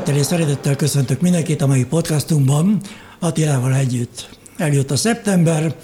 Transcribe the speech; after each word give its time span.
Tisztelettel 0.00 0.36
és 0.36 0.38
szeretettel 0.38 0.76
köszöntök 0.76 1.20
mindenkit 1.20 1.62
a 1.62 1.66
mai 1.66 1.84
podcastunkban. 1.84 2.80
Attilával 3.18 3.74
együtt 3.74 4.28
eljött 4.56 4.90
a 4.90 4.96
szeptember, 4.96 5.74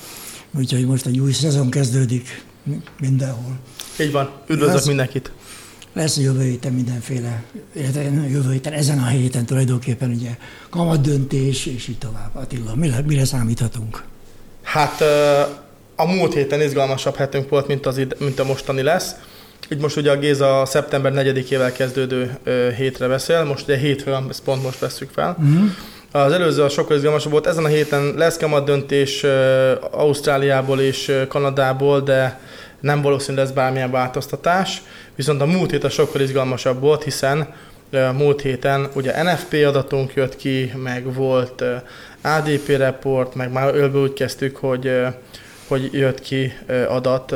úgyhogy 0.59 0.87
most 0.87 1.07
egy 1.07 1.19
új 1.19 1.33
szezon 1.33 1.71
kezdődik 1.71 2.45
mindenhol. 3.01 3.59
Így 4.01 4.13
van, 4.13 4.31
üdvözlök 4.49 4.75
lesz, 4.75 4.87
mindenkit. 4.87 5.33
Lesz 5.93 6.17
jövő 6.17 6.43
héten 6.43 6.73
mindenféle, 6.73 7.43
jövő 8.29 8.53
héten, 8.53 8.73
ezen 8.73 8.99
a 8.99 9.07
héten 9.07 9.47
tulajdonképpen 9.47 10.11
ugye 10.11 10.37
kamat 10.71 11.01
döntés, 11.01 11.67
és 11.67 11.89
így 11.89 11.99
tovább. 11.99 12.31
Attila, 12.35 12.75
mire, 12.75 13.03
mire 13.07 13.25
számíthatunk? 13.25 14.05
Hát 14.63 15.01
a 15.97 16.07
múlt 16.07 16.35
héten 16.35 16.61
izgalmasabb 16.61 17.17
hetünk 17.17 17.49
volt, 17.49 17.67
mint, 17.67 17.87
az, 17.87 18.01
mint 18.19 18.39
a 18.39 18.45
mostani 18.45 18.83
lesz. 18.83 19.15
Így 19.73 19.81
most 19.81 19.97
ugye 19.97 20.11
a 20.11 20.19
Géza 20.19 20.63
szeptember 20.67 21.13
4-ével 21.15 21.73
kezdődő 21.77 22.39
hétre 22.77 23.09
beszél, 23.09 23.45
most 23.45 23.65
ugye 23.65 23.77
hétről, 23.77 24.27
ezt 24.29 24.43
pont 24.43 24.63
most 24.63 24.79
veszük 24.79 25.11
fel. 25.11 25.37
Uh-huh. 25.39 25.71
Az 26.13 26.33
előző 26.33 26.63
a 26.63 26.69
sokkal 26.69 26.97
izgalmasabb 26.97 27.33
volt, 27.33 27.47
ezen 27.47 27.65
a 27.65 27.69
héten 27.69 28.15
lesz 28.17 28.37
kamat 28.37 28.65
döntés 28.65 29.25
Ausztráliából 29.91 30.81
és 30.81 31.25
Kanadából, 31.29 32.01
de 32.01 32.41
nem 32.81 33.03
valószínű 33.03 33.37
lesz 33.37 33.51
bármilyen 33.51 33.91
változtatás, 33.91 34.83
viszont 35.15 35.41
a 35.41 35.47
múlt 35.47 35.71
hét 35.71 35.85
a 35.85 35.89
sokkal 35.89 36.21
izgalmasabb 36.21 36.81
volt, 36.81 37.03
hiszen 37.03 37.55
múlt 38.17 38.41
héten 38.41 38.89
ugye 38.95 39.23
NFP 39.23 39.55
adatunk 39.67 40.15
jött 40.15 40.37
ki, 40.37 40.73
meg 40.83 41.15
volt 41.15 41.65
ADP 42.23 42.69
report, 42.69 43.35
meg 43.35 43.53
már 43.53 43.75
ölből 43.75 44.03
úgy 44.03 44.13
kezdtük, 44.13 44.57
hogy 44.57 44.91
hogy 45.69 45.89
jött 45.93 46.21
ki 46.21 46.53
adat 46.89 47.35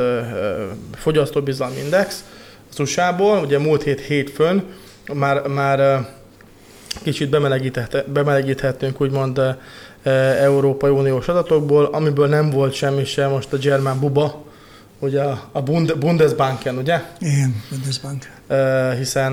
fogyasztóbizalmi 0.94 1.78
index 1.78 2.24
az 2.70 2.80
USA-ból, 2.80 3.38
ugye 3.38 3.58
múlt 3.58 3.82
hét 3.82 4.00
hétfőn 4.00 4.64
már, 5.12 5.46
már 5.46 6.08
kicsit 7.02 7.30
bemelegíthetünk 8.06 9.00
úgymond 9.00 9.40
Európai 10.40 10.90
Uniós 10.90 11.28
adatokból, 11.28 11.84
amiből 11.84 12.28
nem 12.28 12.50
volt 12.50 12.72
semmi 12.72 13.04
sem 13.04 13.30
most 13.30 13.52
a 13.52 13.56
German 13.56 14.00
Buba, 14.00 14.44
ugye 14.98 15.22
a 15.52 15.62
Bundesbanken, 15.98 16.76
ugye? 16.76 17.02
Igen, 17.18 17.62
Bundesbank. 17.70 18.30
Hiszen 18.98 19.32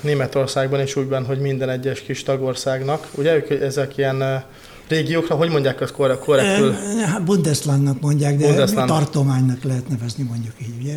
Németországban 0.00 0.80
is 0.80 0.96
úgy 0.96 1.08
van, 1.08 1.24
hogy 1.24 1.38
minden 1.38 1.68
egyes 1.68 2.00
kis 2.00 2.22
tagországnak, 2.22 3.06
ugye 3.14 3.34
ők 3.34 3.50
ezek 3.50 3.96
ilyen 3.96 4.44
régiókra, 4.88 5.34
hogy 5.34 5.50
mondják 5.50 5.80
azt 5.80 5.92
korrektül? 5.92 6.72
Hát 7.06 7.24
Bundeslandnak 7.24 8.00
mondják, 8.00 8.36
de 8.36 8.46
Bundesland. 8.46 8.88
tartománynak 8.88 9.62
lehet 9.62 9.88
nevezni 9.88 10.24
mondjuk 10.24 10.54
így, 10.60 10.74
ugye? 10.80 10.96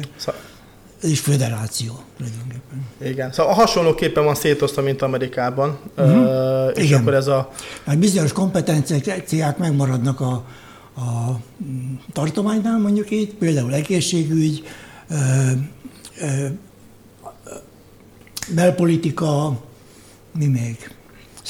Ez 1.03 1.09
is 1.09 1.19
föderáció 1.19 1.99
tulajdonképpen. 2.17 2.85
Igen, 3.01 3.31
szóval 3.31 3.53
hasonlóképpen 3.53 4.23
van 4.23 4.35
szétosztva, 4.35 4.81
mint 4.81 5.01
Amerikában, 5.01 5.79
uh-huh. 5.97 6.71
és 6.73 6.83
Igen. 6.83 7.01
akkor 7.01 7.13
ez 7.13 7.27
a... 7.27 7.51
Hát 7.85 7.97
bizonyos 7.97 8.31
kompetenciák 8.31 9.57
megmaradnak 9.57 10.19
a, 10.19 10.31
a 10.95 11.39
tartománynál, 12.13 12.79
mondjuk 12.79 13.11
így, 13.11 13.33
például 13.33 13.73
egészségügy, 13.73 14.63
ö, 15.09 15.15
ö, 16.21 16.47
belpolitika, 18.55 19.59
mi 20.37 20.45
még? 20.45 20.91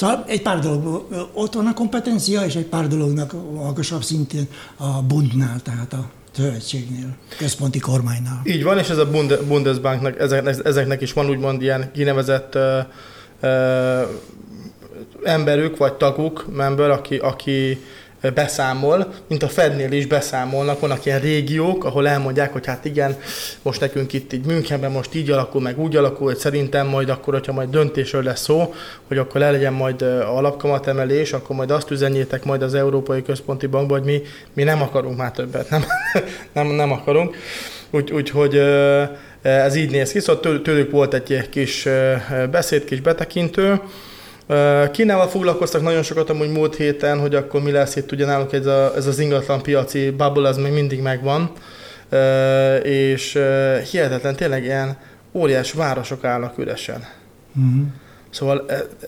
Szóval 0.01 0.23
egy 0.27 0.41
pár 0.41 0.59
dolog, 0.59 1.05
ott 1.33 1.53
van 1.53 1.65
a 1.65 1.73
kompetencia, 1.73 2.41
és 2.41 2.55
egy 2.55 2.65
pár 2.65 2.87
dolognak 2.87 3.33
magasabb 3.53 4.03
szintén 4.03 4.47
a 4.77 5.01
Bundnál, 5.01 5.61
tehát 5.63 5.93
a 5.93 6.09
szövetségnél, 6.31 7.15
központi 7.37 7.79
kormánynál. 7.79 8.41
Így 8.43 8.63
van, 8.63 8.77
és 8.77 8.89
ez 8.89 8.97
a 8.97 9.09
Bundesbanknak, 9.47 10.19
ezeknek, 10.19 10.55
ezeknek 10.63 11.01
is 11.01 11.13
van 11.13 11.29
úgymond 11.29 11.61
ilyen 11.61 11.91
kinevezett 11.93 12.55
uh, 12.55 12.61
uh, 13.41 14.01
emberük, 15.23 15.77
vagy 15.77 15.93
taguk, 15.93 16.45
member, 16.55 16.89
aki, 16.89 17.17
aki 17.17 17.81
beszámol, 18.29 19.13
mint 19.27 19.43
a 19.43 19.47
Fednél 19.47 19.91
is 19.91 20.05
beszámolnak, 20.05 20.79
vannak 20.79 21.05
ilyen 21.05 21.19
régiók, 21.19 21.85
ahol 21.85 22.07
elmondják, 22.07 22.51
hogy 22.51 22.65
hát 22.65 22.85
igen, 22.85 23.17
most 23.61 23.79
nekünk 23.79 24.13
itt 24.13 24.33
így 24.33 24.45
Münchenben 24.45 24.91
most 24.91 25.15
így 25.15 25.29
alakul, 25.29 25.61
meg 25.61 25.79
úgy 25.79 25.95
alakul, 25.95 26.27
hogy 26.27 26.37
szerintem 26.37 26.87
majd 26.87 27.09
akkor, 27.09 27.33
hogyha 27.33 27.53
majd 27.53 27.69
döntésről 27.69 28.23
lesz 28.23 28.41
szó, 28.41 28.73
hogy 29.07 29.17
akkor 29.17 29.41
le 29.41 29.51
legyen 29.51 29.73
majd 29.73 30.01
alapkamatemelés, 30.25 31.33
akkor 31.33 31.55
majd 31.55 31.71
azt 31.71 31.91
üzenjétek 31.91 32.43
majd 32.43 32.61
az 32.61 32.73
Európai 32.73 33.21
Központi 33.21 33.67
Bankba, 33.67 33.93
hogy 33.93 34.05
mi, 34.05 34.21
mi 34.53 34.63
nem 34.63 34.81
akarunk 34.81 35.17
már 35.17 35.31
többet, 35.31 35.69
nem, 35.69 35.85
nem, 36.53 36.67
nem 36.67 36.91
akarunk. 36.91 37.35
Úgy, 37.89 38.11
úgyhogy 38.11 38.61
ez 39.41 39.75
így 39.75 39.91
néz 39.91 40.11
ki, 40.11 40.19
szóval 40.19 40.61
tőlük 40.61 40.91
volt 40.91 41.13
egy 41.13 41.49
kis 41.49 41.87
beszéd, 42.51 42.83
kis 42.83 43.01
betekintő, 43.01 43.81
Kínával 44.91 45.27
foglalkoztak 45.27 45.81
nagyon 45.81 46.03
sokat 46.03 46.29
amúgy 46.29 46.51
múlt 46.51 46.75
héten, 46.75 47.19
hogy 47.19 47.35
akkor 47.35 47.61
mi 47.61 47.71
lesz 47.71 47.95
itt, 47.95 48.11
ugye 48.11 48.25
náluk 48.25 48.53
ez, 48.53 48.65
a, 48.65 48.95
ez 48.95 49.07
az 49.07 49.19
ingatlan 49.19 49.61
piaci 49.61 50.09
bubble, 50.09 50.49
ez 50.49 50.57
még 50.57 50.71
mindig 50.71 51.01
megvan, 51.01 51.51
és 52.83 53.39
hihetetlen, 53.91 54.35
tényleg 54.35 54.63
ilyen 54.63 54.97
óriás 55.31 55.71
városok 55.71 56.23
állnak 56.23 56.57
üresen. 56.57 57.07
Uh-huh. 57.55 57.85
Szóval, 58.29 58.65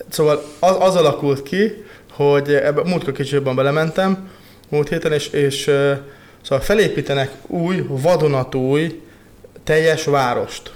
szóval 0.09 0.43
az, 0.59 0.75
az 0.79 0.95
alakult 0.95 1.43
ki, 1.43 1.83
hogy 2.11 2.53
ebbe 2.53 2.83
múltkor 2.83 3.13
kicsit 3.13 3.55
belementem, 3.55 4.29
múlt 4.69 4.89
héten, 4.89 5.11
és, 5.11 5.27
és 5.27 5.61
szóval 6.41 6.59
felépítenek 6.59 7.31
új, 7.47 7.85
vadonatúj, 7.87 9.01
teljes 9.63 10.05
várost 10.05 10.71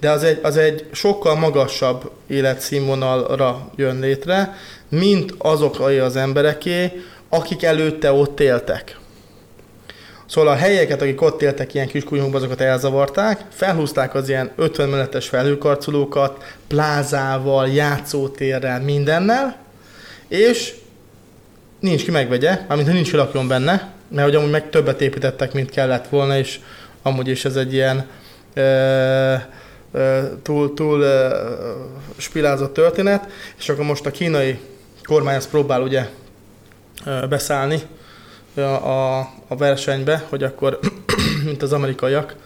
de 0.00 0.10
az 0.10 0.22
egy, 0.22 0.38
az 0.42 0.56
egy 0.56 0.86
sokkal 0.92 1.34
magasabb 1.34 2.10
életszínvonalra 2.26 3.70
jön 3.76 3.98
létre, 3.98 4.56
mint 4.88 5.34
azok 5.38 5.80
az 5.80 6.16
embereké, 6.16 7.02
akik 7.28 7.62
előtte 7.62 8.12
ott 8.12 8.40
éltek. 8.40 8.98
Szóval 10.26 10.52
a 10.52 10.56
helyeket, 10.56 11.02
akik 11.02 11.22
ott 11.22 11.42
éltek 11.42 11.74
ilyen 11.74 11.86
kis 11.86 12.04
azokat 12.32 12.60
elzavarták, 12.60 13.40
felhúzták 13.48 14.14
az 14.14 14.28
ilyen 14.28 14.50
50 14.56 14.88
meletes 14.88 15.28
felhőkarcolókat, 15.28 16.44
plázával, 16.66 17.68
játszótérrel, 17.68 18.80
mindennel, 18.80 19.56
és 20.28 20.74
nincs 21.80 22.04
ki 22.04 22.10
megvegye, 22.10 22.58
mármint 22.68 22.88
ha 22.88 22.94
nincs 22.94 23.10
ki 23.10 23.16
lakjon 23.16 23.48
benne, 23.48 23.92
mert 24.08 24.26
hogy 24.26 24.36
amúgy 24.36 24.50
meg 24.50 24.70
többet 24.70 25.00
építettek, 25.00 25.52
mint 25.52 25.70
kellett 25.70 26.08
volna, 26.08 26.38
és 26.38 26.60
amúgy 27.02 27.28
is 27.28 27.44
ez 27.44 27.56
egy 27.56 27.72
ilyen 27.72 28.06
túl, 30.42 30.74
túl 30.74 31.04
spilázott 32.16 32.72
történet, 32.72 33.28
és 33.58 33.68
akkor 33.68 33.84
most 33.84 34.06
a 34.06 34.10
kínai 34.10 34.58
kormány 35.04 35.34
ezt 35.34 35.50
próbál 35.50 35.82
ugye 35.82 36.08
beszállni 37.28 37.82
a, 38.54 39.18
a 39.48 39.56
versenybe, 39.56 40.24
hogy 40.28 40.42
akkor, 40.42 40.78
mint 41.44 41.62
az 41.62 41.72
amerikaiak, 41.72 42.36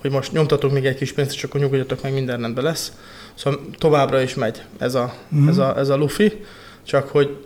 hogy 0.00 0.10
most 0.10 0.32
nyomtatok 0.32 0.72
még 0.72 0.86
egy 0.86 0.96
kis 0.96 1.12
pénzt, 1.12 1.32
és 1.32 1.44
akkor 1.44 1.60
nyugodjatok 1.60 2.02
meg, 2.02 2.12
minden 2.12 2.40
rendben 2.40 2.64
lesz. 2.64 2.92
Szóval 3.34 3.60
továbbra 3.78 4.20
is 4.20 4.34
megy 4.34 4.62
ez 4.78 4.94
a, 4.94 5.14
mm. 5.34 5.48
ez 5.48 5.58
a, 5.58 5.78
ez 5.78 5.88
a 5.88 5.96
lufi, 5.96 6.44
csak 6.82 7.08
hogy 7.08 7.36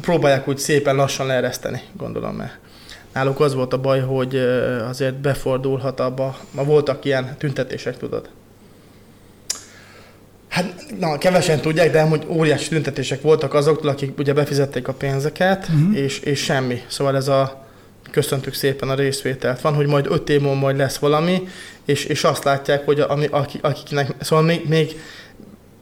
próbálják 0.00 0.48
úgy 0.48 0.58
szépen 0.58 0.96
lassan 0.96 1.26
leereszteni, 1.26 1.82
gondolom, 1.96 2.34
mert 2.34 2.58
náluk 3.12 3.40
az 3.40 3.54
volt 3.54 3.72
a 3.72 3.78
baj, 3.78 4.00
hogy 4.00 4.36
azért 4.88 5.14
befordulhat 5.14 6.00
abba, 6.00 6.36
ma 6.50 6.64
voltak 6.64 7.04
ilyen 7.04 7.36
tüntetések, 7.38 7.96
tudod. 7.96 8.28
Hát, 10.58 10.84
na, 10.98 11.18
kevesen 11.18 11.60
tudják, 11.60 11.90
de 11.90 12.02
hogy 12.02 12.24
óriási 12.28 12.68
tüntetések 12.68 13.22
voltak 13.22 13.54
azoktól, 13.54 13.90
akik 13.90 14.18
ugye 14.18 14.32
befizették 14.32 14.88
a 14.88 14.92
pénzeket, 14.92 15.68
uh-huh. 15.68 15.96
és, 15.96 16.18
és 16.18 16.40
semmi. 16.40 16.82
Szóval 16.86 17.16
ez 17.16 17.28
a 17.28 17.66
köszöntük 18.10 18.54
szépen 18.54 18.88
a 18.88 18.94
részvételt 18.94 19.60
van, 19.60 19.74
hogy 19.74 19.86
majd 19.86 20.06
öt 20.10 20.28
év 20.28 20.40
múlva 20.40 20.58
majd 20.58 20.76
lesz 20.76 20.96
valami, 20.96 21.48
és, 21.84 22.04
és 22.04 22.24
azt 22.24 22.44
látják, 22.44 22.84
hogy 22.84 23.00
ami, 23.00 23.26
akik, 23.30 23.64
akiknek, 23.64 24.14
szóval 24.20 24.44
még, 24.44 24.68
még, 24.68 25.00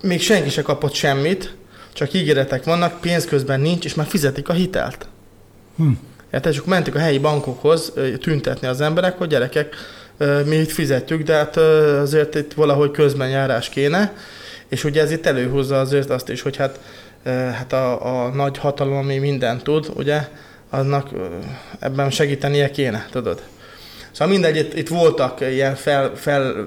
még 0.02 0.20
senki 0.20 0.50
se 0.50 0.62
kapott 0.62 0.94
semmit, 0.94 1.54
csak 1.92 2.12
ígéretek 2.12 2.64
vannak, 2.64 3.00
pénz 3.00 3.24
közben 3.24 3.60
nincs, 3.60 3.84
és 3.84 3.94
már 3.94 4.06
fizetik 4.06 4.48
a 4.48 4.52
hitelt. 4.52 5.08
Hm. 5.76 5.90
És 6.30 6.56
akkor 6.56 6.68
mentek 6.68 6.94
a 6.94 6.98
helyi 6.98 7.18
bankokhoz 7.18 7.92
tüntetni 8.20 8.66
az 8.66 8.80
emberek, 8.80 9.18
hogy 9.18 9.28
gyerekek, 9.28 9.74
mi 10.44 10.56
itt 10.56 10.70
fizetjük, 10.70 11.22
de 11.22 11.34
hát 11.34 11.56
azért 12.00 12.34
itt 12.34 12.52
valahogy 12.52 12.90
közben 12.90 13.28
járás 13.28 13.68
kéne, 13.68 14.12
és 14.68 14.84
ugye 14.84 15.02
ez 15.02 15.10
itt 15.10 15.26
előhúzza 15.26 15.80
azért 15.80 16.10
azt 16.10 16.28
is, 16.28 16.42
hogy 16.42 16.56
hát, 16.56 16.80
hát 17.24 17.72
a, 17.72 18.24
a 18.24 18.28
nagy 18.28 18.58
hatalom, 18.58 18.96
ami 18.96 19.18
mindent 19.18 19.62
tud, 19.62 19.90
ugye, 19.94 20.28
annak 20.70 21.08
ebben 21.78 22.10
segítenie 22.10 22.70
kéne, 22.70 23.06
tudod. 23.10 23.42
Szóval 24.10 24.32
mindegy, 24.32 24.56
itt, 24.56 24.74
itt 24.74 24.88
voltak 24.88 25.40
ilyen 25.40 25.74
fel, 25.74 26.12
fel, 26.14 26.66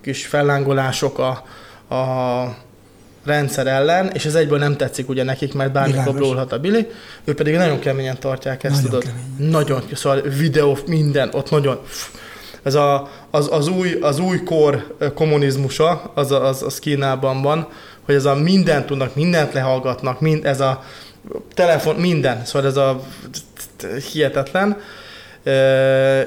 kis 0.00 0.26
fellángolások 0.26 1.18
a, 1.18 1.28
a 1.94 2.56
rendszer 3.24 3.66
ellen, 3.66 4.10
és 4.12 4.24
ez 4.24 4.34
egyből 4.34 4.58
nem 4.58 4.76
tetszik 4.76 5.08
ugye 5.08 5.22
nekik, 5.22 5.54
mert 5.54 5.72
bármikor 5.72 6.14
blólhat 6.14 6.52
a 6.52 6.58
Billy, 6.58 6.86
ő 7.24 7.34
pedig 7.34 7.54
nagyon 7.54 7.78
keményen 7.78 8.18
tartják 8.18 8.64
ezt, 8.64 8.74
nagyon 8.74 8.90
tudod. 8.90 9.02
Kemény. 9.02 9.50
Nagyon, 9.50 9.82
szóval 9.92 10.20
videó, 10.20 10.78
minden, 10.86 11.28
ott 11.32 11.50
nagyon, 11.50 11.80
ez 12.62 12.74
a, 12.74 13.10
az, 13.30 13.48
az, 13.52 13.68
új, 13.68 13.98
az 14.00 14.18
új 14.18 14.42
kor 14.42 14.96
kommunizmusa, 15.14 16.12
az, 16.14 16.30
az, 16.30 16.62
az 16.62 16.78
Kínában 16.78 17.42
van, 17.42 17.68
hogy 18.04 18.14
ez 18.14 18.24
a 18.24 18.34
mindent 18.34 18.86
tudnak, 18.86 19.14
mindent 19.14 19.52
lehallgatnak, 19.52 20.20
mind, 20.20 20.44
ez 20.44 20.60
a 20.60 20.84
telefon, 21.54 21.96
minden, 21.96 22.44
szóval 22.44 22.68
ez 22.68 22.76
a 22.76 23.00
hihetetlen 24.12 24.80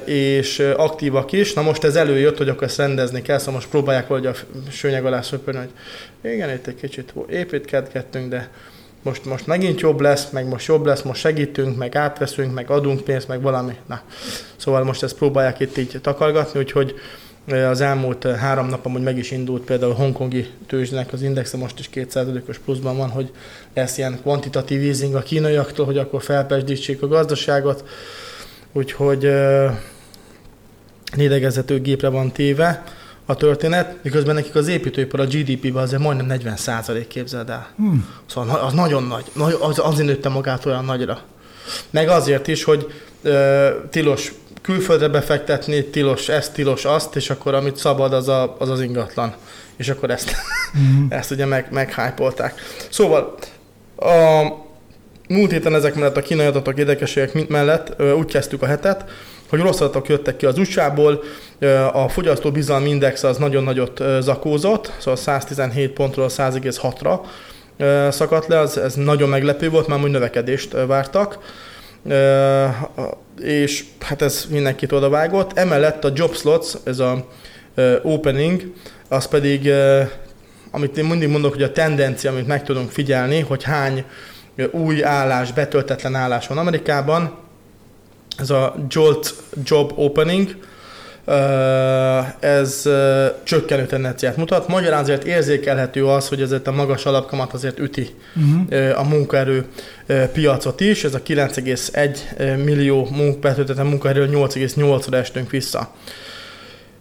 és 0.06 0.60
aktívak 0.76 1.32
is. 1.32 1.54
Na 1.54 1.62
most 1.62 1.84
ez 1.84 1.96
előjött, 1.96 2.38
hogy 2.38 2.50
akkor 2.50 2.64
ezt 2.64 2.78
rendezni 2.78 3.22
kell, 3.22 3.38
szóval 3.38 3.54
most 3.54 3.70
próbálják 3.70 4.08
valahogy 4.08 4.30
a 4.30 4.70
sőnyeg 4.72 5.06
alá 5.06 5.22
szöpörni, 5.22 5.60
hogy 5.60 6.32
igen, 6.32 6.50
itt 6.50 6.68
egy 6.68 6.76
kicsit 6.76 7.14
építkedgettünk, 7.30 8.30
de 8.30 8.50
most, 9.06 9.26
most 9.26 9.48
megint 9.48 9.80
jobb 9.80 10.00
lesz, 10.00 10.30
meg 10.30 10.48
most 10.48 10.68
jobb 10.68 10.86
lesz, 10.86 11.02
most 11.02 11.20
segítünk, 11.20 11.78
meg 11.78 11.96
átveszünk, 11.96 12.54
meg 12.54 12.70
adunk 12.70 13.04
pénzt, 13.04 13.28
meg 13.28 13.42
valami. 13.42 13.76
Na, 13.86 14.02
szóval 14.56 14.84
most 14.84 15.04
ezt 15.04 15.16
próbálják 15.16 15.60
itt 15.60 15.78
így 15.78 16.00
takargatni, 16.02 16.60
úgyhogy 16.60 16.96
az 17.52 17.82
elmúlt 17.82 18.24
három 18.24 18.68
nap 18.68 18.86
amúgy 18.86 19.02
meg 19.02 19.18
is 19.18 19.32
indult 19.32 19.64
például 19.64 19.92
a 19.92 19.96
hongkongi 19.96 20.48
tőzsnek 20.68 21.14
az 21.14 21.22
indexe 21.22 21.58
most 21.58 21.80
is 21.80 21.90
2%-os 21.94 22.58
pluszban 22.58 22.98
van, 22.98 23.10
hogy 23.10 23.32
lesz 23.74 23.98
ilyen 23.98 24.20
kvantitatív 24.22 24.82
easing 24.82 25.16
a 25.16 25.22
kínaiaktól, 25.22 25.86
hogy 25.86 25.98
akkor 25.98 26.24
felpesdítsék 26.24 27.02
a 27.02 27.08
gazdaságot. 27.08 27.84
Úgyhogy 28.72 29.32
lélegezhető 31.16 31.82
gépre 31.82 32.10
van 32.10 32.32
téve 32.32 32.84
a 33.26 33.36
történet, 33.36 33.96
miközben 34.02 34.36
nekik 34.36 34.56
az 34.56 34.68
építőipar 34.68 35.20
a 35.20 35.26
GDP-ben 35.26 35.84
azért 35.84 36.02
majdnem 36.02 36.26
40 36.26 36.56
százalék 36.56 37.08
képzeld 37.08 37.50
el. 37.50 37.68
Hmm. 37.76 38.08
Szóval 38.26 38.60
az 38.60 38.74
nagyon 38.74 39.04
nagy, 39.04 39.58
az, 39.60 39.80
azért 39.80 40.08
nőtte 40.08 40.30
magát 40.30 40.66
olyan 40.66 40.86
nagyra. 40.86 41.22
Meg 41.90 42.10
azért 42.10 42.48
is, 42.48 42.64
hogy 42.64 42.92
ö, 43.22 43.70
tilos 43.90 44.34
külföldre 44.62 45.08
befektetni, 45.08 45.86
tilos 45.86 46.30
ezt, 46.30 46.54
tilos 46.54 46.86
azt, 46.86 47.16
és 47.16 47.30
akkor 47.30 47.54
amit 47.54 47.78
szabad, 47.78 48.14
az 48.14 48.28
a, 48.28 48.56
az, 48.60 48.70
az 48.70 48.82
ingatlan. 48.82 49.34
És 49.76 49.90
akkor 49.90 50.10
ezt, 50.10 50.36
mm. 50.78 51.06
ezt 51.20 51.32
ugye 51.32 51.46
meg, 51.46 51.68
meghájpolták. 51.72 52.62
Szóval 52.90 53.36
a 53.96 54.44
múlt 55.28 55.52
héten 55.52 55.76
ezek 55.76 55.96
mellett 55.96 56.18
a 56.18 56.22
kínai 56.22 56.46
adatok 56.46 56.78
érdekességek 56.78 57.48
mellett 57.48 58.02
úgy 58.02 58.32
kezdtük 58.32 58.62
a 58.62 58.66
hetet, 58.66 59.06
hogy 59.50 59.60
rossz 59.60 59.80
adatok 59.80 60.10
jöttek 60.10 60.36
ki 60.36 60.46
az 60.46 60.58
USA-ból, 60.58 61.24
a 61.92 62.10
fogyasztó 62.10 62.52
bizalmi 62.52 62.90
index 62.90 63.24
az 63.24 63.38
nagyon 63.38 63.64
nagyot 63.64 64.04
zakózott, 64.20 64.92
szóval 64.98 65.16
117 65.16 65.92
pontról 65.92 66.30
100,6-ra 66.30 67.20
szakadt 68.12 68.48
le, 68.48 68.60
az, 68.60 68.78
ez 68.78 68.94
nagyon 68.94 69.30
meglepő 69.30 69.70
volt, 69.70 69.88
már 69.88 70.04
úgy 70.04 70.12
növekedést 70.12 70.76
vártak. 70.88 71.40
És 73.42 73.84
hát 74.00 74.22
ez 74.22 74.46
mindenkit 74.50 74.92
odavágott. 74.92 75.58
Emellett 75.58 76.04
a 76.04 76.12
job 76.14 76.36
slots, 76.36 76.74
ez 76.84 77.00
a 77.00 77.26
opening, 78.02 78.74
az 79.08 79.28
pedig, 79.28 79.72
amit 80.72 80.98
én 80.98 81.06
mindig 81.06 81.30
mondok, 81.30 81.54
hogy 81.54 81.64
a 81.64 81.72
tendencia, 81.72 82.32
amit 82.32 82.48
meg 82.48 82.64
tudunk 82.64 82.92
figyelni, 82.92 83.40
hogy 83.40 83.64
hány 83.64 84.06
új 84.72 85.04
állás, 85.04 85.52
betöltetlen 85.52 86.16
állás 86.16 86.48
van 86.48 86.58
Amerikában, 86.58 87.38
ez 88.38 88.50
a 88.50 88.76
Jolt 88.90 89.34
Job 89.64 89.92
Opening, 89.96 90.58
ez 92.40 92.90
csökkenő 93.44 93.86
tendenciát 93.86 94.38
mutat. 94.38 94.68
Magyarán 94.68 95.02
azért 95.02 95.24
érzékelhető 95.24 96.06
az, 96.06 96.28
hogy 96.28 96.42
ezért 96.42 96.68
a 96.68 96.72
magas 96.72 97.06
alapkamat 97.06 97.54
azért 97.54 97.80
üti 97.80 98.10
uh-huh. 98.36 99.00
a 99.00 99.04
munkaerő 99.04 99.66
piacot 100.34 100.80
is. 100.82 101.04
Ez 101.04 101.14
a 101.14 101.22
9,1 101.22 102.64
millió 102.64 103.08
betöltetlen 103.42 103.86
munkaerő 103.86 104.30
8,8-ra 104.30 105.14
estünk 105.14 105.50
vissza. 105.50 105.92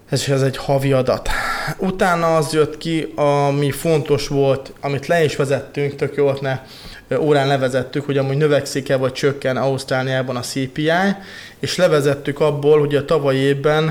Ez, 0.09 0.29
ez 0.29 0.41
egy 0.41 0.57
havi 0.57 0.91
adat. 0.91 1.29
Utána 1.77 2.35
az 2.35 2.53
jött 2.53 2.77
ki, 2.77 3.13
ami 3.15 3.71
fontos 3.71 4.27
volt, 4.27 4.73
amit 4.81 5.07
le 5.07 5.23
is 5.23 5.35
vezettünk, 5.35 5.95
tök 5.95 6.15
jó 6.15 6.31
ne 6.41 6.59
órán 7.19 7.47
levezettük, 7.47 8.05
hogy 8.05 8.17
amúgy 8.17 8.37
növekszik-e 8.37 8.95
vagy 8.95 9.11
csökken 9.11 9.57
Ausztráliában 9.57 10.35
a 10.35 10.39
CPI, 10.39 10.91
és 11.59 11.75
levezettük 11.75 12.39
abból, 12.39 12.79
hogy 12.79 12.95
a 12.95 13.05
tavalyi 13.05 13.37
évben 13.37 13.87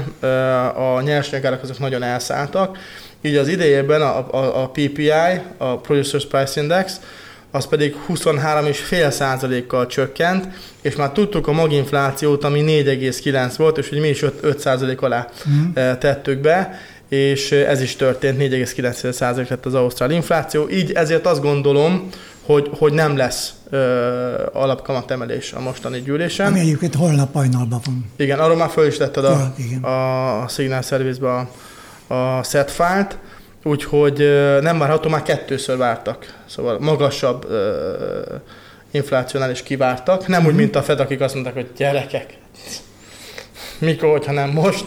a 0.77 1.01
nyersanyagárak 1.01 1.63
azok 1.63 1.79
nagyon 1.79 2.03
elszálltak, 2.03 2.79
így 3.23 3.37
az 3.37 3.49
idejében 3.49 4.03
a, 4.03 4.19
a, 4.31 4.63
a 4.63 4.69
PPI, 4.69 5.11
a 5.57 5.77
Producers 5.77 6.27
Price 6.27 6.61
Index, 6.61 7.01
az 7.51 7.67
pedig 7.67 7.97
23,5 8.09 9.11
százalékkal 9.11 9.87
csökkent, 9.87 10.49
és 10.81 10.97
már 10.97 11.11
tudtuk 11.11 11.47
a 11.47 11.53
maginflációt, 11.53 12.45
ami 12.45 12.65
4,9 12.67 13.53
volt, 13.57 13.79
és 13.79 13.89
hogy 13.89 14.01
mi 14.01 14.09
is 14.09 14.23
5, 14.23 14.39
5 14.41 14.59
százalék 14.59 15.03
alá 15.03 15.29
mm. 15.49 15.73
tettük 15.99 16.39
be, 16.39 16.81
és 17.09 17.53
ez 17.53 17.81
is 17.81 17.97
történt, 17.97 18.41
4,9 18.41 19.13
százalék 19.13 19.49
lett 19.49 19.67
az 19.67 19.75
ausztrál 19.75 20.11
infláció, 20.11 20.69
így 20.69 20.93
ezért 20.93 21.27
azt 21.27 21.43
gondolom, 21.43 22.09
hogy, 22.45 22.71
hogy 22.79 22.93
nem 22.93 23.17
lesz 23.17 23.53
ö, 23.71 24.47
alapkamatemelés 24.53 25.53
a 25.53 25.61
mostani 25.61 26.01
gyűlésen. 26.01 26.47
Ami 26.47 26.61
egyébként 26.61 26.95
holnap 26.95 27.35
hajnalban 27.35 27.81
van. 27.85 28.11
Igen, 28.17 28.39
arról 28.39 28.57
már 28.57 28.71
föl 28.71 28.87
is 28.87 28.97
tetted 28.97 29.25
a, 29.25 29.55
ja, 29.83 30.41
a 30.43 30.49
Signal 30.49 30.83
Service-be 30.83 31.33
a, 31.33 31.49
a 32.15 32.43
set 32.43 32.71
file 32.71 33.09
úgyhogy 33.65 34.21
ö, 34.21 34.61
nem 34.61 34.79
várható, 34.79 35.09
már 35.09 35.23
kettőször 35.23 35.77
vártak. 35.77 36.35
Szóval 36.47 36.79
magasabb 36.79 37.45
ö, 37.51 38.23
inflációnál 38.91 39.51
is 39.51 39.63
kivártak. 39.63 40.27
Nem 40.27 40.43
mm. 40.43 40.45
úgy, 40.45 40.53
mhm. 40.53 40.61
mint 40.61 40.77
a 40.77 40.83
Fed, 40.83 41.01
akik 41.01 41.21
azt 41.21 41.35
mondták, 41.35 41.55
hogy 41.55 41.71
gyerekek, 41.77 42.35
mikor, 43.79 44.11
hogyha 44.11 44.33
nem 44.33 44.51
most. 44.51 44.85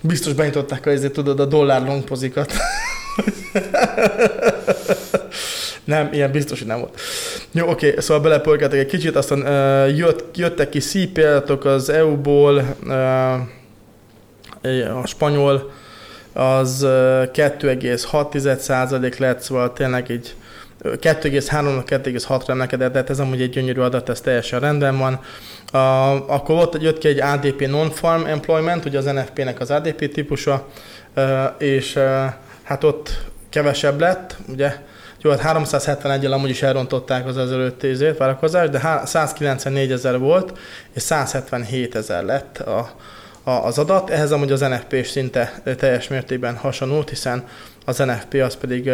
Biztos 0.00 0.32
benyitották 0.32 0.86
a, 0.86 0.90
ezért 0.90 1.12
tudod, 1.12 1.40
a 1.40 1.44
dollár 1.44 1.82
long 1.82 2.04
pozikat. 2.04 2.52
Nem, 5.86 6.08
ilyen 6.12 6.30
biztos, 6.30 6.58
hogy 6.58 6.68
nem 6.68 6.78
volt. 6.78 7.00
Jó, 7.52 7.68
oké, 7.68 7.94
szóval 7.98 8.22
belepörgetek 8.22 8.78
egy 8.78 8.86
kicsit, 8.86 9.16
aztán 9.16 9.38
uh, 9.38 9.96
jött, 9.96 10.36
jöttek 10.36 10.68
ki 10.68 10.78
CP 10.78 11.18
az 11.64 11.88
EU-ból, 11.88 12.76
uh, 12.86 13.32
a 15.00 15.06
spanyol 15.06 15.72
az 16.32 16.82
uh, 16.82 16.88
2,6% 16.88 19.18
lett, 19.18 19.40
szóval 19.40 19.72
tényleg 19.72 20.10
így 20.10 20.34
2,3-2,6-ra 20.82 22.48
emelkedett, 22.48 22.92
de 22.92 22.98
hát 22.98 23.10
ez 23.10 23.20
amúgy 23.20 23.42
egy 23.42 23.50
gyönyörű 23.50 23.80
adat, 23.80 24.08
ez 24.08 24.20
teljesen 24.20 24.60
rendben 24.60 24.98
van. 24.98 25.20
Uh, 25.72 26.30
akkor 26.30 26.54
volt, 26.54 26.82
jött 26.82 26.98
ki 26.98 27.08
egy 27.08 27.20
ADP 27.20 27.66
Non-Farm 27.66 28.24
Employment, 28.24 28.84
ugye 28.84 28.98
az 28.98 29.04
NFP-nek 29.04 29.60
az 29.60 29.70
ADP 29.70 30.12
típusa, 30.12 30.66
uh, 31.16 31.44
és 31.58 31.96
uh, 31.96 32.24
hát 32.62 32.84
ott 32.84 33.10
kevesebb 33.48 34.00
lett, 34.00 34.36
ugye 34.48 34.72
jó, 35.22 35.30
hát 35.30 35.40
371 35.40 36.24
el 36.24 36.32
amúgy 36.32 36.50
is 36.50 36.62
elrontották 36.62 37.26
az 37.26 37.38
ezelőtt 37.38 37.82
évét 37.82 38.16
várakozást, 38.16 38.70
de 38.70 39.02
194 39.04 39.92
ezer 39.92 40.18
volt, 40.18 40.58
és 40.94 41.02
177 41.02 41.94
ezer 41.94 42.24
lett 42.24 42.58
a, 42.58 42.90
a, 43.42 43.50
az 43.50 43.78
adat. 43.78 44.10
Ehhez 44.10 44.32
amúgy 44.32 44.52
az 44.52 44.60
NFP 44.60 44.92
is 44.92 45.08
szinte 45.08 45.62
teljes 45.78 46.08
mértékben 46.08 46.56
hasonlult, 46.56 47.08
hiszen 47.08 47.44
az 47.84 47.98
NFP 47.98 48.34
az 48.34 48.56
pedig 48.56 48.90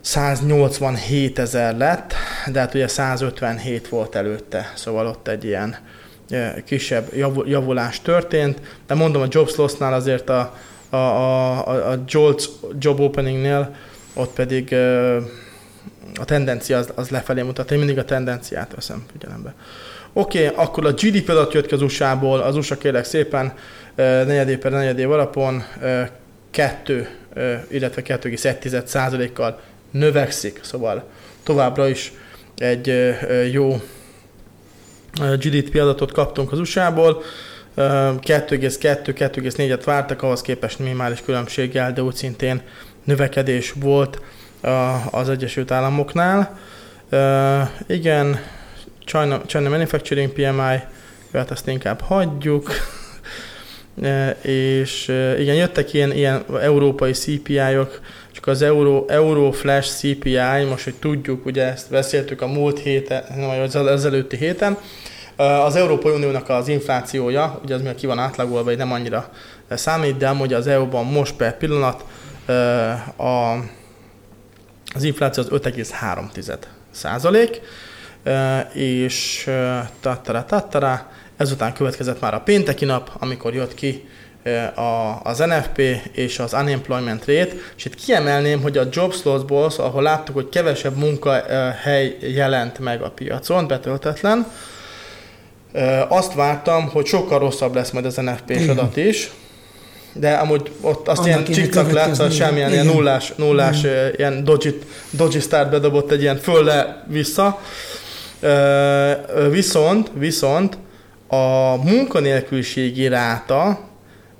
187 0.00 1.38
ezer 1.38 1.76
lett, 1.76 2.14
de 2.52 2.60
hát 2.60 2.74
ugye 2.74 2.88
157 2.88 3.88
volt 3.88 4.14
előtte, 4.14 4.72
szóval 4.74 5.06
ott 5.06 5.28
egy 5.28 5.44
ilyen 5.44 5.76
kisebb 6.64 7.14
javulás 7.44 8.00
történt, 8.00 8.60
de 8.86 8.94
mondom 8.94 9.22
a 9.22 9.26
Jobs 9.28 9.56
Loss-nál 9.56 9.92
azért 9.92 10.30
a, 10.30 10.54
a, 10.90 10.96
a, 10.96 11.90
a 11.90 12.02
Jolt 12.06 12.48
Job 12.78 13.00
Opening-nél 13.00 13.74
ott 14.14 14.32
pedig 14.32 14.74
a 16.14 16.24
tendencia 16.24 16.78
az, 16.78 16.92
az 16.94 17.08
lefelé 17.08 17.42
mutat. 17.42 17.70
Én 17.70 17.78
mindig 17.78 17.98
a 17.98 18.04
tendenciát 18.04 18.74
veszem 18.74 19.04
figyelembe. 19.12 19.54
Oké, 20.12 20.46
okay, 20.46 20.64
akkor 20.64 20.86
a 20.86 20.92
GDP 20.92 21.28
adat 21.28 21.52
jött 21.52 21.66
ki 21.66 21.74
az 21.74 21.82
USA-ból, 21.82 22.40
az 22.40 22.56
USA 22.56 22.78
kérlek 22.78 23.04
szépen 23.04 23.52
negyedév 23.94 24.58
per 24.58 24.70
negyedév 24.70 25.10
alapon 25.10 25.64
2, 26.50 27.08
illetve 27.68 28.02
2,1 28.02 28.84
százalékkal 28.84 29.60
növekszik, 29.90 30.60
szóval 30.62 31.04
továbbra 31.42 31.88
is 31.88 32.12
egy 32.56 33.14
jó 33.52 33.80
GDP 35.20 35.74
adatot 35.74 36.12
kaptunk 36.12 36.52
az 36.52 36.58
USA-ból. 36.58 37.22
2,2-2,4-et 37.76 39.82
vártak, 39.84 40.22
ahhoz 40.22 40.42
képest 40.42 40.78
minimális 40.78 41.20
különbséggel, 41.20 41.92
de 41.92 42.02
úgy 42.02 42.14
szintén 42.14 42.60
növekedés 43.04 43.72
volt 43.76 44.20
az 45.10 45.28
Egyesült 45.28 45.70
Államoknál. 45.70 46.58
Igen, 47.86 48.40
China, 49.04 49.40
China 49.46 49.68
Manufacturing 49.68 50.32
PMI, 50.32 50.78
hát 51.32 51.50
ezt 51.50 51.68
inkább 51.68 52.00
hagyjuk. 52.00 52.70
és 54.42 55.08
igen, 55.38 55.54
jöttek 55.54 55.92
ilyen, 55.92 56.12
ilyen 56.12 56.44
európai 56.60 57.12
CPI-ok, 57.12 58.00
csak 58.32 58.46
az 58.46 58.62
Euro, 58.62 59.04
Euro 59.08 59.50
Flash 59.50 59.96
CPI, 59.96 60.64
most, 60.68 60.84
hogy 60.84 60.94
tudjuk, 60.94 61.46
ugye 61.46 61.62
ezt 61.62 61.90
beszéltük 61.90 62.40
a 62.40 62.46
múlt 62.46 62.78
héten, 62.78 63.24
vagy 63.36 63.76
az 63.76 64.04
előtti 64.04 64.36
héten, 64.36 64.76
az 65.36 65.76
Európai 65.76 66.12
Uniónak 66.12 66.48
az 66.48 66.68
inflációja, 66.68 67.60
ugye 67.64 67.74
az 67.74 67.80
mivel 67.80 67.94
ki 67.94 68.06
van 68.06 68.18
átlagolva, 68.18 68.68
hogy 68.68 68.76
nem 68.76 68.92
annyira 68.92 69.30
számít, 69.70 70.16
de 70.16 70.28
amúgy 70.28 70.52
az 70.52 70.66
EU-ban 70.66 71.04
most 71.04 71.34
per 71.34 71.56
pillanat 71.56 72.04
a 73.16 73.56
az 74.94 75.02
infláció 75.02 75.42
az 75.42 75.48
5,3 75.50 76.58
százalék, 76.90 77.60
és 78.72 79.50
tattara, 80.00 80.44
tattara, 80.44 81.10
ezután 81.36 81.72
következett 81.72 82.20
már 82.20 82.34
a 82.34 82.40
pénteki 82.40 82.84
nap, 82.84 83.10
amikor 83.18 83.54
jött 83.54 83.74
ki 83.74 84.08
a, 84.74 85.20
az 85.22 85.38
NFP 85.38 85.78
és 86.12 86.38
az 86.38 86.52
unemployment 86.52 87.24
rate, 87.24 87.52
és 87.76 87.84
itt 87.84 87.94
kiemelném, 87.94 88.62
hogy 88.62 88.78
a 88.78 88.88
jobs 88.92 89.22
lossból, 89.22 89.70
ahol 89.76 90.02
láttuk, 90.02 90.34
hogy 90.34 90.48
kevesebb 90.48 90.96
munkahely 90.96 92.16
jelent 92.20 92.78
meg 92.78 93.02
a 93.02 93.10
piacon, 93.10 93.66
betöltetlen, 93.66 94.46
azt 96.08 96.34
vártam, 96.34 96.88
hogy 96.88 97.06
sokkal 97.06 97.38
rosszabb 97.38 97.74
lesz 97.74 97.90
majd 97.90 98.04
az 98.04 98.16
NFP-s 98.16 98.68
adat 98.68 98.96
is, 98.96 99.30
de 100.12 100.32
amúgy 100.32 100.72
ott 100.80 101.08
azt 101.08 101.20
Annak 101.20 101.28
ilyen 101.30 101.44
csiknak 101.44 101.92
látszott, 101.92 102.32
semmilyen 102.32 102.72
ilyen 102.72 102.86
nullás, 102.86 103.32
nullás 103.36 103.78
Igen. 103.78 104.12
ilyen 104.16 104.44
dodgy, 104.44 104.78
dodgy 105.10 105.40
start 105.40 105.70
bedobott 105.70 106.10
egy 106.10 106.22
ilyen 106.22 106.36
fölle 106.36 107.04
vissza. 107.06 107.60
Viszont, 109.50 110.10
viszont 110.14 110.78
a 111.28 111.76
munkanélküliségi 111.76 113.08
ráta 113.08 113.80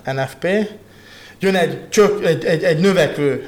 NFP, 0.05 0.47
jön 1.39 1.55
egy, 1.55 1.89
csök, 1.89 2.25
egy, 2.25 2.45
egy, 2.45 2.63
egy 2.63 2.79
növekvő 2.79 3.47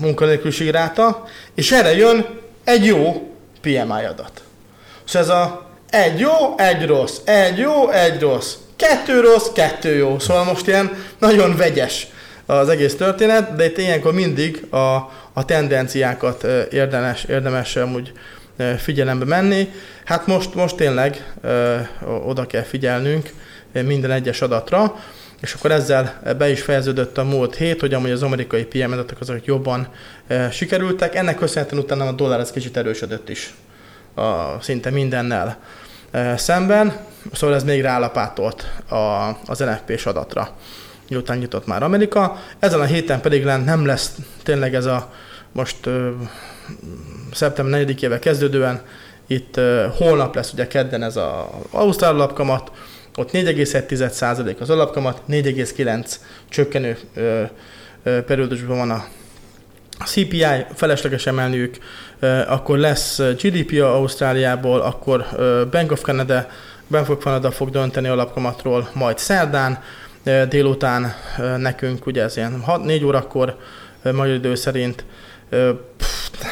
munkanélküliségi 0.00 0.70
ráta, 0.70 1.24
és 1.54 1.72
erre 1.72 1.96
jön 1.96 2.26
egy 2.64 2.84
jó 2.84 3.34
PMI 3.60 4.04
adat. 4.08 4.42
És 5.06 5.14
ez 5.14 5.28
a 5.28 5.68
egy 5.90 6.18
jó, 6.18 6.58
egy 6.58 6.86
rossz, 6.86 7.18
egy 7.24 7.58
jó, 7.58 7.90
egy 7.90 8.20
rossz, 8.20 8.54
kettő 8.76 9.20
rossz, 9.20 9.48
kettő 9.54 9.94
jó. 9.94 10.18
Szóval 10.18 10.44
most 10.44 10.66
ilyen 10.66 10.90
nagyon 11.18 11.56
vegyes 11.56 12.06
az 12.46 12.68
egész 12.68 12.96
történet, 12.96 13.56
de 13.56 13.64
itt 13.64 13.78
ilyenkor 13.78 14.12
mindig 14.12 14.66
a, 14.70 14.94
a 15.32 15.44
tendenciákat 15.44 16.46
érdemes, 16.70 17.24
érdemes 17.24 17.76
amúgy 17.76 18.12
figyelembe 18.78 19.24
menni. 19.24 19.68
Hát 20.04 20.26
most, 20.26 20.54
most 20.54 20.76
tényleg 20.76 21.32
ö, 21.42 21.76
oda 22.24 22.46
kell 22.46 22.62
figyelnünk 22.62 23.30
minden 23.72 24.10
egyes 24.10 24.40
adatra. 24.40 24.94
És 25.40 25.54
akkor 25.54 25.70
ezzel 25.70 26.20
be 26.38 26.50
is 26.50 26.62
fejeződött 26.62 27.18
a 27.18 27.24
múlt 27.24 27.54
hét, 27.54 27.80
hogy 27.80 27.94
amúgy 27.94 28.10
az 28.10 28.22
amerikai 28.22 28.64
PM 28.64 28.92
adatok 28.92 29.20
azok 29.20 29.44
jobban 29.44 29.88
e, 30.26 30.50
sikerültek. 30.50 31.14
Ennek 31.14 31.36
köszönhetően 31.36 31.82
utána 31.82 32.06
a 32.06 32.12
dollár 32.12 32.40
ez 32.40 32.50
kicsit 32.50 32.76
erősödött 32.76 33.28
is 33.28 33.54
a, 34.14 34.60
szinte 34.60 34.90
mindennel 34.90 35.58
e, 36.10 36.36
szemben, 36.36 36.96
szóval 37.32 37.56
ez 37.56 37.64
még 37.64 37.80
rálapátolt 37.80 38.66
a, 38.88 38.96
az 39.46 39.58
NFP-s 39.58 40.06
adatra, 40.06 40.56
miután 41.08 41.38
nyitott 41.38 41.66
már 41.66 41.82
Amerika. 41.82 42.36
Ezen 42.58 42.80
a 42.80 42.84
héten 42.84 43.20
pedig 43.20 43.44
nem 43.44 43.86
lesz 43.86 44.16
tényleg 44.42 44.74
ez 44.74 44.84
a 44.84 45.12
most 45.52 45.86
e, 45.86 45.90
szeptember 47.32 47.84
4-ével 47.86 48.18
kezdődően, 48.20 48.82
itt 49.26 49.56
e, 49.56 49.86
holnap 49.86 50.34
lesz 50.34 50.52
ugye 50.52 50.66
kedden 50.66 51.02
ez 51.02 51.16
az 51.16 51.32
Ausztrál 51.70 52.14
lapkamat, 52.14 52.70
ott 53.20 53.30
4,1% 53.30 54.58
az 54.58 54.70
alapkamat, 54.70 55.22
4,9 55.28 56.14
csökkenő 56.48 56.98
ö, 57.14 57.42
ö, 58.02 58.24
periódusban 58.24 58.78
van 58.78 58.90
a 58.90 59.04
CPI, 60.04 60.44
felesleges 60.74 61.26
emelniük, 61.26 61.76
akkor 62.46 62.78
lesz 62.78 63.18
GDP 63.18 63.82
Ausztráliából, 63.82 64.80
akkor 64.80 65.26
Bank 65.70 65.92
of 65.92 66.00
Canada, 66.00 66.46
Bank 66.88 67.08
of 67.08 67.22
Canada 67.22 67.50
fog 67.50 67.70
dönteni 67.70 68.08
alapkamatról, 68.08 68.90
majd 68.94 69.18
szerdán, 69.18 69.82
délután 70.48 71.14
nekünk, 71.56 72.06
ugye 72.06 72.22
ez 72.22 72.36
ilyen 72.36 72.64
6-4 72.66 73.04
órakor 73.04 73.56
magyar 74.02 74.34
idő 74.34 74.54
szerint, 74.54 75.04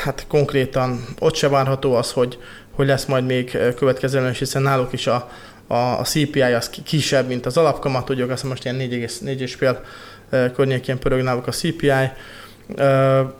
hát 0.04 0.24
konkrétan 0.28 1.04
ott 1.18 1.34
se 1.34 1.48
várható 1.48 1.94
az, 1.94 2.12
hogy, 2.12 2.38
hogy 2.72 2.86
lesz 2.86 3.04
majd 3.04 3.26
még 3.26 3.58
következő 3.76 4.30
hiszen 4.30 4.62
náluk 4.62 4.92
is 4.92 5.06
a, 5.06 5.30
a, 5.68 5.74
a 5.74 6.02
CPI 6.02 6.40
az 6.40 6.70
kisebb, 6.84 7.26
mint 7.26 7.46
az 7.46 7.56
alapkamat, 7.56 8.04
tudjuk, 8.04 8.30
azt 8.30 8.44
most 8.44 8.64
ilyen 8.64 8.76
4,4 8.78 10.52
környékén 10.54 10.98
pörög 10.98 11.22
náluk 11.22 11.46
a 11.46 11.50
CPI, 11.50 12.10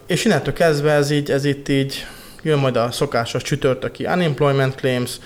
és 0.07 0.25
innentől 0.25 0.53
kezdve 0.53 0.93
ez 0.93 1.11
így, 1.11 1.31
ez 1.31 1.45
itt 1.45 1.69
így 1.69 2.07
jön 2.43 2.59
majd 2.59 2.77
a 2.77 2.91
szokásos 2.91 3.43
csütörtöki 3.43 4.05
unemployment 4.05 4.75
claims 4.75 5.19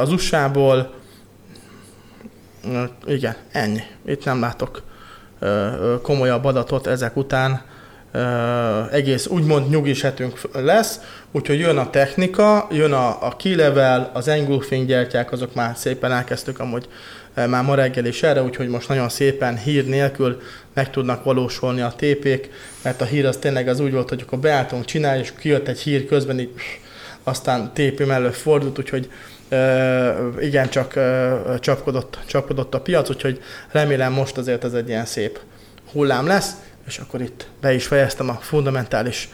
az 0.00 0.12
USA-ból, 0.12 0.94
igen, 3.06 3.36
ennyi. 3.52 3.82
Itt 4.06 4.24
nem 4.24 4.40
látok 4.40 4.82
komolyabb 6.02 6.44
adatot 6.44 6.86
ezek 6.86 7.16
után 7.16 7.62
egész 8.90 9.26
úgymond 9.26 9.70
nyugis 9.70 10.02
hetünk 10.02 10.40
lesz, 10.52 11.00
úgyhogy 11.30 11.58
jön 11.58 11.76
a 11.76 11.90
technika, 11.90 12.68
jön 12.70 12.92
a, 12.92 13.26
a 13.26 13.36
key 13.36 13.54
level, 13.54 14.10
az 14.12 14.28
engulfing 14.28 14.86
gyertyák, 14.86 15.32
azok 15.32 15.54
már 15.54 15.76
szépen 15.76 16.12
elkezdtük 16.12 16.60
amúgy 16.60 16.88
már 17.34 17.64
ma 17.64 17.74
reggel 17.74 18.04
is 18.04 18.22
erre, 18.22 18.42
úgyhogy 18.42 18.68
most 18.68 18.88
nagyon 18.88 19.08
szépen 19.08 19.56
hír 19.56 19.86
nélkül 19.86 20.40
meg 20.74 20.90
tudnak 20.90 21.24
valósulni 21.24 21.80
a 21.80 21.92
tépék, 21.96 22.50
mert 22.82 23.00
a 23.00 23.04
hír 23.04 23.26
az 23.26 23.36
tényleg 23.36 23.68
az 23.68 23.80
úgy 23.80 23.92
volt, 23.92 24.08
hogy 24.08 24.22
akkor 24.26 24.38
beálltunk 24.38 24.84
csinálni, 24.84 25.20
és 25.20 25.32
kijött 25.38 25.68
egy 25.68 25.80
hír 25.80 26.06
közben, 26.06 26.40
így, 26.40 26.50
aztán 27.22 27.72
tépi 27.74 28.04
mellett 28.04 28.34
fordult, 28.34 28.78
úgyhogy 28.78 29.10
igen, 30.40 30.68
csak 30.68 30.98
csapkodott, 31.60 32.18
csapkodott 32.26 32.74
a 32.74 32.80
piac, 32.80 33.10
úgyhogy 33.10 33.40
remélem 33.70 34.12
most 34.12 34.36
azért 34.36 34.64
ez 34.64 34.72
egy 34.72 34.88
ilyen 34.88 35.06
szép 35.06 35.38
hullám 35.92 36.26
lesz, 36.26 36.50
és 36.86 36.98
akkor 36.98 37.22
itt 37.22 37.48
be 37.60 37.74
is 37.74 37.86
fejeztem 37.86 38.28
a 38.28 38.34
fundamentális 38.34 39.28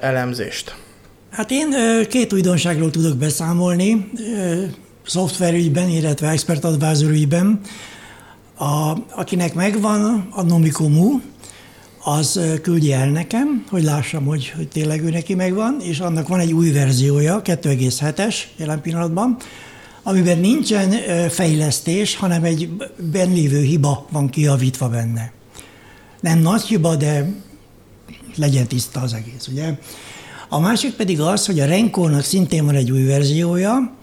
elemzést. 0.00 0.74
Hát 1.30 1.50
én 1.50 1.74
két 2.08 2.32
újdonságról 2.32 2.90
tudok 2.90 3.16
beszámolni, 3.16 4.10
szoftverügyben, 5.06 5.88
illetve 5.88 6.28
expert 6.28 6.64
advisor 6.64 7.10
ügyben. 7.10 7.60
A, 8.58 8.96
akinek 9.10 9.54
megvan 9.54 10.28
a 10.30 10.42
Nomicomu, 10.42 11.20
az 12.04 12.40
küldje 12.62 12.96
el 12.96 13.10
nekem, 13.10 13.64
hogy 13.70 13.82
lássam, 13.82 14.24
hogy, 14.24 14.52
hogy 14.56 14.68
tényleg 14.68 15.04
ő 15.04 15.10
neki 15.10 15.34
megvan, 15.34 15.76
és 15.80 16.00
annak 16.00 16.28
van 16.28 16.40
egy 16.40 16.52
új 16.52 16.70
verziója, 16.70 17.42
2,7-es 17.44 18.36
jelen 18.56 18.80
pillanatban, 18.80 19.36
amiben 20.02 20.38
nincsen 20.38 20.90
fejlesztés, 21.28 22.16
hanem 22.16 22.44
egy 22.44 22.70
benlévő 23.12 23.60
hiba 23.60 24.06
van 24.10 24.28
kiavítva 24.28 24.88
benne 24.88 25.32
nem 26.22 26.38
nagy 26.38 26.62
hiba, 26.62 26.96
de 26.96 27.32
legyen 28.36 28.66
tiszta 28.66 29.00
az 29.00 29.12
egész, 29.12 29.48
ugye. 29.50 29.78
A 30.48 30.60
másik 30.60 30.94
pedig 30.94 31.20
az, 31.20 31.46
hogy 31.46 31.60
a 31.60 31.66
Renkónak 31.66 32.24
szintén 32.24 32.64
van 32.64 32.74
egy 32.74 32.90
új 32.90 33.04
verziója, 33.04 34.00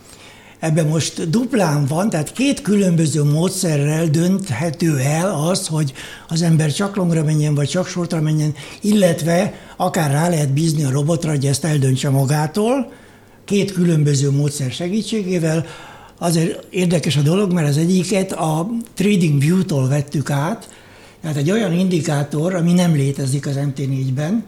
Ebben 0.59 0.87
most 0.87 1.29
duplán 1.29 1.85
van, 1.85 2.09
tehát 2.09 2.31
két 2.31 2.61
különböző 2.61 3.23
módszerrel 3.23 4.07
dönthető 4.07 4.97
el 4.97 5.31
az, 5.49 5.67
hogy 5.67 5.93
az 6.27 6.41
ember 6.41 6.71
csak 6.73 6.95
longra 6.95 7.23
menjen, 7.23 7.55
vagy 7.55 7.67
csak 7.67 7.87
sortra 7.87 8.21
menjen, 8.21 8.53
illetve 8.81 9.53
akár 9.77 10.11
rá 10.11 10.29
lehet 10.29 10.53
bízni 10.53 10.83
a 10.83 10.91
robotra, 10.91 11.29
hogy 11.29 11.45
ezt 11.45 11.65
eldöntse 11.65 12.09
magától, 12.09 12.91
két 13.45 13.71
különböző 13.71 14.31
módszer 14.31 14.71
segítségével. 14.71 15.65
Azért 16.17 16.65
érdekes 16.69 17.17
a 17.17 17.21
dolog, 17.21 17.51
mert 17.51 17.67
az 17.67 17.77
egyiket 17.77 18.31
a 18.31 18.69
Trading 18.93 19.39
View-tól 19.41 19.87
vettük 19.87 20.29
át, 20.29 20.69
tehát 21.21 21.37
egy 21.37 21.51
olyan 21.51 21.73
indikátor, 21.73 22.55
ami 22.55 22.73
nem 22.73 22.93
létezik 22.93 23.47
az 23.47 23.55
MT4-ben, 23.57 24.45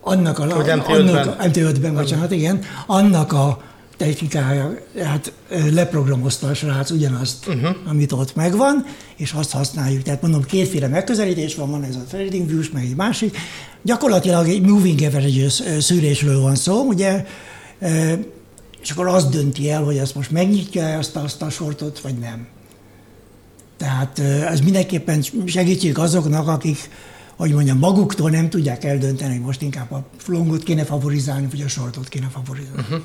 annak 0.00 0.38
a, 0.38 0.46
MT5-ben. 0.46 0.80
annak, 0.80 1.36
MT5-ben, 1.40 1.94
bocsánat, 1.94 2.32
igen, 2.32 2.60
annak 2.86 3.32
a 3.32 3.62
technikája, 3.96 4.78
hát 5.02 5.32
leprogramozta 5.72 6.48
a 6.48 6.54
srác 6.54 6.90
ugyanazt, 6.90 7.46
uh-huh. 7.46 7.76
amit 7.86 8.12
ott 8.12 8.34
megvan, 8.34 8.84
és 9.16 9.32
azt 9.32 9.50
használjuk. 9.50 10.02
Tehát 10.02 10.22
mondom, 10.22 10.44
kétféle 10.44 10.88
megközelítés 10.88 11.54
van, 11.54 11.70
van 11.70 11.84
ez 11.84 11.96
a 11.96 12.04
trading 12.08 12.48
views, 12.48 12.70
meg 12.70 12.84
egy 12.84 12.96
másik. 12.96 13.36
Gyakorlatilag 13.82 14.48
egy 14.48 14.60
moving 14.60 15.02
average 15.02 15.48
szűrésről 15.80 16.40
van 16.40 16.54
szó, 16.54 16.82
ugye, 16.82 17.24
és 18.82 18.90
akkor 18.90 19.06
az 19.06 19.28
dönti 19.28 19.70
el, 19.70 19.82
hogy 19.82 19.96
ezt 19.96 20.14
most 20.14 20.30
megnyitja 20.30 20.98
azt, 20.98 21.16
azt 21.16 21.42
a 21.42 21.50
sortot, 21.50 22.00
vagy 22.00 22.18
nem. 22.18 22.46
Tehát 23.78 24.18
ez 24.18 24.60
mindenképpen 24.60 25.24
segítség 25.46 25.98
azoknak, 25.98 26.48
akik, 26.48 26.90
hogy 27.36 27.52
mondjam, 27.52 27.78
maguktól 27.78 28.30
nem 28.30 28.48
tudják 28.48 28.84
eldönteni, 28.84 29.32
hogy 29.32 29.44
most 29.44 29.62
inkább 29.62 29.92
a 29.92 30.04
longot 30.26 30.62
kéne 30.62 30.84
favorizálni, 30.84 31.46
vagy 31.50 31.62
a 31.62 31.68
sortot 31.68 32.08
kéne 32.08 32.28
favorizálni. 32.32 32.80
Uh-huh. 32.80 33.00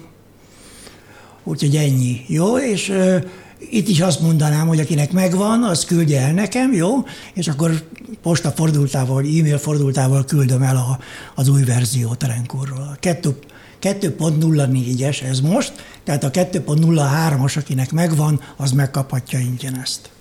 Úgyhogy 1.44 1.76
ennyi. 1.76 2.26
Jó, 2.28 2.58
és 2.58 2.90
uh, 2.90 3.24
itt 3.70 3.88
is 3.88 4.00
azt 4.00 4.20
mondanám, 4.20 4.68
hogy 4.68 4.80
akinek 4.80 5.12
megvan, 5.12 5.64
az 5.64 5.86
küldje 5.86 6.22
el 6.22 6.34
nekem, 6.34 6.74
jó? 6.74 6.90
És 7.34 7.48
akkor 7.48 7.84
posta 8.22 8.52
fordultával, 8.52 9.16
vagy 9.16 9.38
e-mail 9.38 9.58
fordultával 9.58 10.26
küldöm 10.26 10.62
el 10.62 10.76
a, 10.76 11.00
az 11.36 11.48
új 11.48 11.64
verziót 11.64 12.24
a 12.24 12.28
Renkorról. 12.28 12.98
2.04-es 13.02 15.22
ez 15.22 15.40
most, 15.40 15.74
tehát 16.04 16.24
a 16.24 16.32
2.03-as, 16.32 17.58
akinek 17.58 17.92
megvan, 17.92 18.42
az 18.58 18.72
megkaphatja 18.72 19.40
ingyen 19.40 19.80
ezt. 19.82 20.13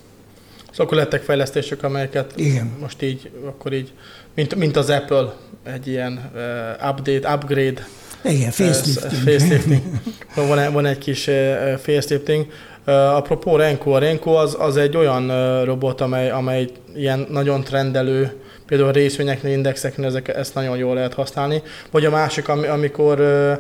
Szóval 0.73 0.87
akkor 0.87 0.97
lettek 0.97 1.23
fejlesztések, 1.23 1.83
amelyeket 1.83 2.33
Igen. 2.37 2.77
most 2.81 3.03
így, 3.03 3.31
akkor 3.47 3.73
így, 3.73 3.93
mint, 4.35 4.55
mint 4.55 4.77
az 4.77 4.91
Apple, 4.91 5.33
egy 5.63 5.87
ilyen 5.87 6.31
uh, 6.35 6.89
update, 6.91 7.35
upgrade 7.35 7.87
igen, 8.25 8.51
facelifting. 8.51 9.13
facelifting. 9.13 9.83
van, 10.35 10.73
van 10.73 10.87
egy 10.87 10.99
kis 10.99 11.31
facelifting. 11.79 12.47
Apropó 12.85 13.57
Renko, 13.57 13.91
a 13.91 13.99
Renko 13.99 14.31
az, 14.31 14.57
az 14.59 14.77
egy 14.77 14.97
olyan 14.97 15.65
robot, 15.65 16.01
amely, 16.01 16.31
amely 16.31 16.69
ilyen 16.95 17.27
nagyon 17.31 17.65
trendelő, 17.65 18.33
például 18.67 18.89
a 18.89 18.93
részvényeknél, 18.93 19.53
indexeknél 19.53 20.07
ezek, 20.07 20.29
ezt 20.29 20.55
nagyon 20.55 20.77
jól 20.77 20.95
lehet 20.95 21.15
használni. 21.15 21.63
Vagy 21.91 22.05
a 22.05 22.11
másik, 22.11 22.49
amikor 22.49 23.21
ö, 23.21 23.53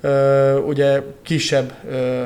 ö, 0.00 0.58
ugye 0.58 1.02
kisebb 1.22 1.72
ö, 1.90 2.22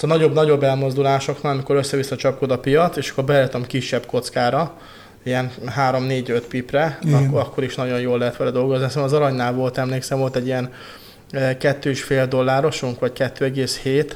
Szóval 0.00 0.16
nagyobb, 0.16 0.34
nagyobb 0.34 0.62
elmozdulásoknál, 0.62 1.52
amikor 1.52 1.76
össze-vissza 1.76 2.16
csapkod 2.16 2.50
a 2.50 2.58
piac, 2.58 2.96
és 2.96 3.10
akkor 3.10 3.24
beállítom 3.24 3.66
kisebb 3.66 4.06
kockára, 4.06 4.74
ilyen 5.22 5.50
3-4-5 5.76 6.42
pipre, 6.48 6.98
akkor, 7.12 7.40
akkor 7.40 7.64
is 7.64 7.74
nagyon 7.74 8.00
jól 8.00 8.18
lehet 8.18 8.36
vele 8.36 8.50
dolgozni. 8.50 8.88
Szóval 8.88 9.04
az 9.04 9.12
aranynál 9.12 9.52
volt, 9.52 9.78
emlékszem, 9.78 10.18
volt 10.18 10.36
egy 10.36 10.46
ilyen 10.46 10.72
2,5 11.32 12.10
eh, 12.10 12.26
dollárosunk, 12.26 13.00
vagy 13.00 13.12
2,7, 13.18 14.10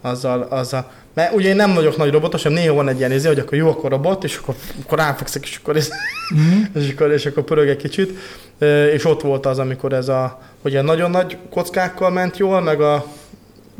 azzal, 0.00 0.42
azzal, 0.42 0.90
mert 1.14 1.34
ugye 1.34 1.48
én 1.48 1.56
nem 1.56 1.74
vagyok 1.74 1.96
nagy 1.96 2.10
robotos, 2.10 2.42
hanem 2.42 2.58
néha 2.58 2.74
van 2.74 2.88
egy 2.88 2.98
ilyen 2.98 3.12
izé, 3.12 3.28
hogy 3.28 3.38
akkor 3.38 3.58
jó, 3.58 3.68
akkor 3.68 3.90
robot, 3.90 4.24
és 4.24 4.36
akkor, 4.36 4.54
akkor 4.84 4.98
ráfekszek, 4.98 5.42
és 5.42 5.58
akkor, 5.62 5.74
mm-hmm. 5.74 6.62
és, 6.82 6.92
akkor, 6.92 7.12
és 7.12 7.26
akkor 7.26 7.42
pörög 7.42 7.68
egy 7.68 7.76
kicsit. 7.76 8.18
Eh, 8.58 8.92
és 8.92 9.04
ott 9.04 9.20
volt 9.20 9.46
az, 9.46 9.58
amikor 9.58 9.92
ez 9.92 10.08
a, 10.08 10.40
hogy 10.62 10.82
nagyon 10.82 11.10
nagy 11.10 11.36
kockákkal 11.50 12.10
ment 12.10 12.36
jól, 12.36 12.60
meg 12.60 12.80
a 12.80 13.06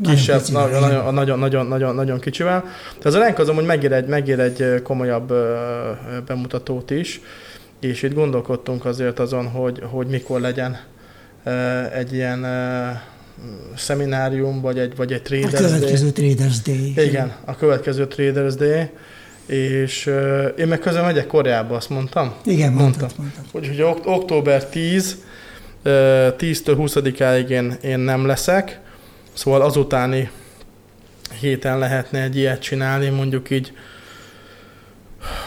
kisebb, 0.03 0.41
nagyon, 0.51 0.81
nagyon, 0.81 1.13
nagyon, 1.13 1.39
nagyon, 1.39 1.65
nagyon, 1.65 1.95
nagyon 1.95 2.19
kicsivel. 2.19 2.63
De 3.01 3.07
az 3.07 3.13
a 3.13 3.19
renk 3.19 3.39
az 3.39 3.49
amúgy 3.49 3.65
megér 3.65 3.91
egy, 3.91 4.07
megér 4.07 4.39
egy 4.39 4.81
komolyabb 4.83 5.33
bemutatót 6.25 6.91
is, 6.91 7.21
és 7.79 8.03
itt 8.03 8.13
gondolkodtunk 8.13 8.85
azért 8.85 9.19
azon, 9.19 9.47
hogy, 9.47 9.81
hogy 9.91 10.07
mikor 10.07 10.39
legyen 10.39 10.77
egy 11.93 12.13
ilyen 12.13 12.45
szeminárium, 13.75 14.61
vagy 14.61 14.79
egy, 14.79 14.95
vagy 14.95 15.13
egy 15.13 15.21
Traders 15.21 15.51
Day. 15.51 15.63
A 15.63 15.67
következő 15.69 16.09
Day. 16.09 16.33
Traders 16.33 16.61
Day. 16.61 17.05
Igen, 17.07 17.33
a 17.45 17.55
következő 17.55 18.07
Traders 18.07 18.55
Day. 18.55 18.89
És 19.45 20.05
uh, 20.05 20.53
én 20.57 20.67
meg 20.67 20.79
közben 20.79 21.05
megyek 21.05 21.27
Koreába, 21.27 21.75
azt 21.75 21.89
mondtam? 21.89 22.33
Igen, 22.45 22.73
mondtad. 22.73 23.11
mondtad. 23.17 23.43
Úgyhogy 23.51 23.81
ok- 23.81 24.05
október 24.05 24.65
10, 24.65 25.17
uh, 25.85 25.91
10-től 26.37 26.75
20-áig 26.77 27.47
én, 27.47 27.77
én 27.81 27.99
nem 27.99 28.25
leszek, 28.25 28.79
Szóval 29.39 29.61
azutáni 29.61 30.29
héten 31.39 31.79
lehetne 31.79 32.21
egy 32.21 32.35
ilyet 32.35 32.61
csinálni, 32.61 33.09
mondjuk 33.09 33.49
így 33.49 33.73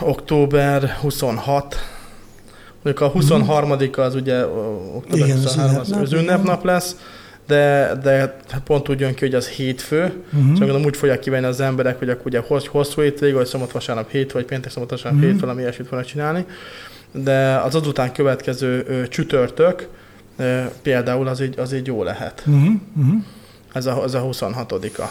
október 0.01 0.97
26, 1.01 1.77
mondjuk 2.83 3.09
a 3.09 3.13
23 3.13 3.71
az 3.97 4.15
ugye 4.15 4.47
október 4.95 5.27
Igen, 5.27 5.37
23 5.37 5.79
az, 5.79 5.93
az 5.93 6.13
ünnepnap 6.13 6.65
lesz, 6.65 6.97
de, 7.47 7.93
de 8.03 8.39
pont 8.65 8.89
úgy 8.89 9.01
jön 9.01 9.15
ki, 9.15 9.25
hogy 9.25 9.35
az 9.35 9.49
hétfő, 9.49 10.03
uh-huh. 10.03 10.23
szóval 10.33 10.55
gondolom 10.55 10.85
úgy 10.85 10.97
fogják 10.97 11.19
kivenni 11.19 11.47
az 11.47 11.61
emberek, 11.61 11.99
hogy 11.99 12.09
akkor 12.09 12.27
ugye 12.27 12.43
hosszú 12.69 13.01
hétvég, 13.01 13.35
vagy 13.35 13.47
szombat 13.47 13.73
vasárnap 13.73 14.11
hét, 14.11 14.33
vagy 14.33 14.45
péntek 14.45 14.71
szombat 14.71 14.91
vasárnap 14.91 15.15
uh-huh. 15.15 15.33
hét, 15.33 15.41
valami 15.41 15.61
ilyesmit 15.61 15.89
fognak 15.89 16.07
csinálni. 16.07 16.45
De 17.13 17.57
az 17.57 17.75
azután 17.75 18.13
következő 18.13 18.85
ö, 18.89 19.09
csütörtök 19.09 19.89
ö, 20.37 20.63
például 20.83 21.29
az 21.29 21.41
így, 21.41 21.59
az 21.59 21.73
így 21.73 21.87
jó 21.87 22.03
lehet. 22.03 22.43
Uh-huh. 22.47 22.75
Uh-huh. 22.97 23.23
Ez 23.73 23.87
a, 23.87 24.03
ez 24.05 24.15
a 24.15 24.23
26-a. 24.23 25.05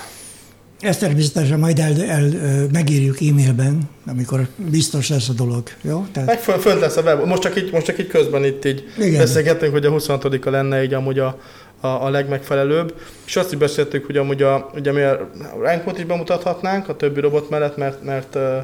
Ezt 0.81 0.99
természetesen 0.99 1.59
majd 1.59 1.79
el, 1.79 2.03
el, 2.03 2.31
megírjuk 2.71 3.21
e-mailben, 3.21 3.89
amikor 4.07 4.47
biztos 4.55 5.09
lesz 5.09 5.29
a 5.29 5.33
dolog. 5.33 5.63
Jó? 5.81 6.05
Tehát... 6.11 6.29
Meg 6.29 6.39
föl, 6.39 6.59
fönt 6.59 6.79
lesz 6.79 6.97
a 6.97 7.01
web. 7.01 7.25
Most 7.25 7.41
csak 7.41 7.57
így, 7.57 7.71
most 7.71 7.85
csak 7.85 7.99
így 7.99 8.07
közben 8.07 8.43
itt 8.43 8.65
így 8.65 8.83
Igen. 8.97 9.17
beszélgettünk, 9.17 9.71
hogy 9.71 9.85
a 9.85 9.91
26-a 9.91 10.49
lenne 10.49 10.83
így 10.83 10.93
amúgy 10.93 11.19
a, 11.19 11.39
a, 11.79 11.87
a 11.87 12.09
legmegfelelőbb. 12.09 12.95
És 13.25 13.35
azt 13.35 13.51
is 13.51 13.57
beszéltük, 13.57 14.05
hogy 14.05 14.17
amúgy 14.17 14.41
a, 14.41 14.69
ugye 14.75 14.91
mi 14.91 15.01
a 15.01 15.29
Rankot 15.59 15.97
is 15.97 16.05
bemutathatnánk 16.05 16.89
a 16.89 16.95
többi 16.95 17.19
robot 17.19 17.49
mellett, 17.49 17.77
mert, 17.77 18.03
mert 18.03 18.35
ö, 18.35 18.57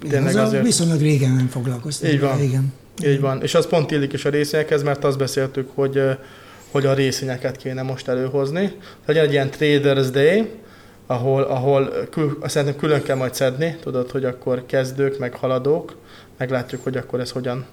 tényleg 0.00 0.30
Igen, 0.30 0.44
azért... 0.44 0.64
Viszonylag 0.64 1.00
régen 1.00 1.32
nem 1.32 1.48
foglalkoztunk. 1.48 2.12
Így 2.12 2.20
van. 2.20 2.42
Igen. 2.42 2.72
Így 3.04 3.20
van. 3.20 3.42
És 3.42 3.54
az 3.54 3.66
pont 3.66 3.90
illik 3.90 4.12
is 4.12 4.24
a 4.24 4.30
részekhez, 4.30 4.82
mert 4.82 5.04
azt 5.04 5.18
beszéltük, 5.18 5.68
hogy 5.74 6.00
hogy 6.70 6.86
a 6.86 6.94
részvényeket 6.94 7.56
kéne 7.56 7.82
most 7.82 8.08
előhozni. 8.08 8.76
Legyen 9.06 9.24
egy 9.24 9.32
ilyen 9.32 9.50
Traders 9.50 10.10
Day, 10.10 10.50
ahol, 11.06 11.42
ahol 11.42 11.92
kül, 12.10 12.38
szerintem 12.44 12.78
külön 12.78 13.02
kell 13.02 13.16
majd 13.16 13.34
szedni, 13.34 13.76
tudod, 13.82 14.10
hogy 14.10 14.24
akkor 14.24 14.66
kezdők, 14.66 15.18
meg 15.18 15.34
haladók, 15.34 15.96
meglátjuk, 16.36 16.82
hogy 16.82 16.96
akkor 16.96 17.20
ez 17.20 17.30
hogyan, 17.30 17.66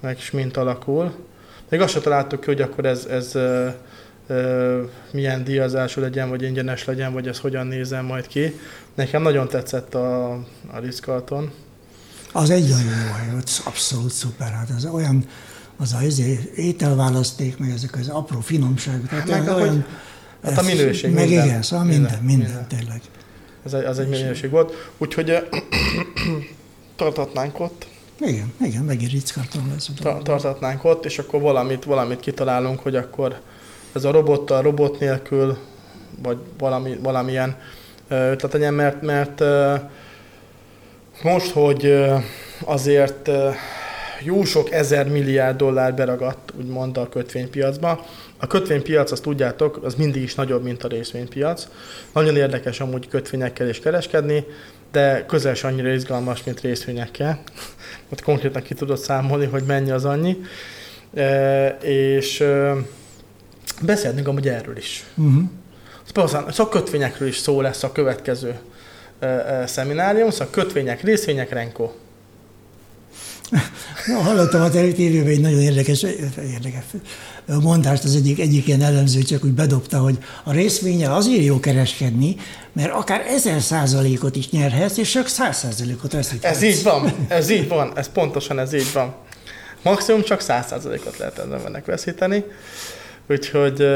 meg 0.00 0.16
is 0.18 0.30
mint 0.30 0.56
alakul. 0.56 1.14
Még 1.68 1.80
azt 1.80 1.92
sem 1.92 2.02
találtuk 2.02 2.40
ki, 2.40 2.46
hogy 2.46 2.60
akkor 2.60 2.84
ez, 2.84 3.04
ez 3.04 3.34
ö, 3.34 3.68
ö, 4.26 4.82
milyen 5.10 5.44
díjazású 5.44 6.00
legyen, 6.00 6.28
vagy 6.28 6.42
ingyenes 6.42 6.84
legyen, 6.84 7.12
vagy 7.12 7.28
ez 7.28 7.38
hogyan 7.38 7.66
nézem 7.66 8.04
majd 8.04 8.26
ki. 8.26 8.60
Nekem 8.94 9.22
nagyon 9.22 9.48
tetszett 9.48 9.94
a, 9.94 10.32
a 10.72 10.78
Rizkalton. 10.80 11.52
Az 12.32 12.50
egy 12.50 12.68
nagyon 12.68 13.06
jó 13.06 13.12
hely, 13.12 13.42
abszolút 13.64 14.10
szuper. 14.10 14.50
Hát 14.50 14.68
ez 14.76 14.84
olyan 14.84 15.24
az 15.80 15.92
a 15.92 16.02
izé, 16.02 16.50
ételválaszték, 16.56 17.58
meg 17.58 17.70
ezek 17.70 17.94
az 17.94 18.08
apró 18.08 18.40
finomságok. 18.40 19.08
Tehát 19.08 19.28
meg 19.28 19.48
olyan, 19.48 19.68
hogy, 19.68 19.84
hát 20.42 20.58
a 20.58 20.62
minőség. 20.62 21.14
Meg 21.14 21.28
minden, 21.28 21.46
igen, 21.46 21.62
szóval 21.62 21.84
minden, 21.84 22.02
minden, 22.02 22.22
minden, 22.24 22.48
minden 22.48 22.68
tényleg. 22.68 23.00
Ez 23.64 23.72
egy, 23.72 23.84
az 23.84 23.98
egy 23.98 24.08
minőség 24.08 24.50
volt. 24.50 24.90
Úgyhogy 24.98 25.48
tartatnánk 26.96 27.60
ott. 27.60 27.86
Igen, 28.20 28.52
igen, 28.60 28.82
megint 28.84 29.10
rickkarton 29.10 29.68
lesz. 29.72 29.90
tartatnánk 30.22 30.84
ott, 30.84 31.04
és 31.04 31.18
akkor 31.18 31.40
valamit, 31.40 31.84
valamit 31.84 32.20
kitalálunk, 32.20 32.80
hogy 32.80 32.96
akkor 32.96 33.40
ez 33.92 34.04
a 34.04 34.10
robottal, 34.10 34.62
robot 34.62 34.98
nélkül, 34.98 35.58
vagy 36.22 36.38
valami, 36.58 36.98
valamilyen 37.02 37.56
ötlet 38.08 38.52
legyen, 38.52 38.74
mert, 38.74 39.02
mert 39.02 39.42
most, 41.22 41.50
hogy 41.50 42.04
azért 42.64 43.30
jó 44.22 44.44
sok 44.44 44.72
ezer 44.72 45.08
milliárd 45.08 45.56
dollár 45.56 45.94
beragadt, 45.94 46.52
úgymond 46.58 46.96
a 46.96 47.08
kötvénypiacba. 47.08 48.06
A 48.38 48.46
kötvénypiac, 48.46 49.10
azt 49.10 49.22
tudjátok, 49.22 49.84
az 49.84 49.94
mindig 49.94 50.22
is 50.22 50.34
nagyobb, 50.34 50.62
mint 50.62 50.84
a 50.84 50.88
részvénypiac. 50.88 51.68
Nagyon 52.12 52.36
érdekes 52.36 52.80
amúgy 52.80 53.08
kötvényekkel 53.08 53.68
is 53.68 53.80
kereskedni, 53.80 54.44
de 54.92 55.24
közel 55.26 55.54
annyira 55.62 55.92
izgalmas, 55.92 56.44
mint 56.44 56.60
részvényekkel. 56.60 57.42
Ott 58.12 58.22
konkrétan 58.22 58.62
ki 58.62 58.74
tudod 58.74 58.98
számolni, 58.98 59.46
hogy 59.46 59.62
mennyi 59.62 59.90
az 59.90 60.04
annyi. 60.04 60.36
E, 61.14 61.68
és, 61.82 62.40
e, 62.40 62.74
beszélhetünk 63.82 64.28
amúgy 64.28 64.48
erről 64.48 64.76
is. 64.76 65.04
Uh-huh. 65.16 65.42
Szóval 66.14 66.52
a 66.56 66.68
kötvényekről 66.68 67.28
is 67.28 67.36
szó 67.36 67.60
lesz 67.60 67.82
a 67.82 67.92
következő 67.92 68.58
uh, 69.22 69.28
uh, 69.28 69.64
szeminárium, 69.66 70.30
szóval 70.30 70.48
kötvények, 70.50 71.02
részvények, 71.02 71.50
Renko. 71.50 71.90
Na, 74.06 74.14
hallottam 74.22 74.62
a 74.62 74.68
tévében 74.70 75.26
egy 75.26 75.40
nagyon 75.40 75.60
érdekes, 75.60 76.02
érdekes 76.52 76.84
mondást, 77.46 78.04
az 78.04 78.14
egyik, 78.14 78.40
egyik 78.40 78.66
ilyen 78.66 78.82
elemző 78.82 79.22
csak 79.22 79.44
úgy 79.44 79.52
bedobta, 79.52 79.98
hogy 79.98 80.18
a 80.44 80.52
részvényel 80.52 81.14
azért 81.14 81.44
jó 81.44 81.60
kereskedni, 81.60 82.36
mert 82.72 82.92
akár 82.92 83.20
ezer 83.26 83.60
százalékot 83.60 84.36
is 84.36 84.50
nyerhetsz, 84.50 84.96
és 84.96 85.10
csak 85.10 85.26
száz 85.26 85.56
százalékot 85.56 86.12
veszíthetsz. 86.12 86.56
Ez 86.56 86.62
így 86.62 86.82
van, 86.82 87.26
ez 87.28 87.50
így 87.50 87.68
van, 87.68 87.92
ez 87.94 88.08
pontosan 88.08 88.58
ez 88.58 88.72
így 88.72 88.92
van. 88.92 89.14
Maximum 89.82 90.22
csak 90.22 90.40
száz 90.40 90.66
százalékot 90.66 91.18
lehet 91.18 91.38
ennek 91.38 91.84
veszíteni. 91.84 92.44
Úgyhogy 93.28 93.86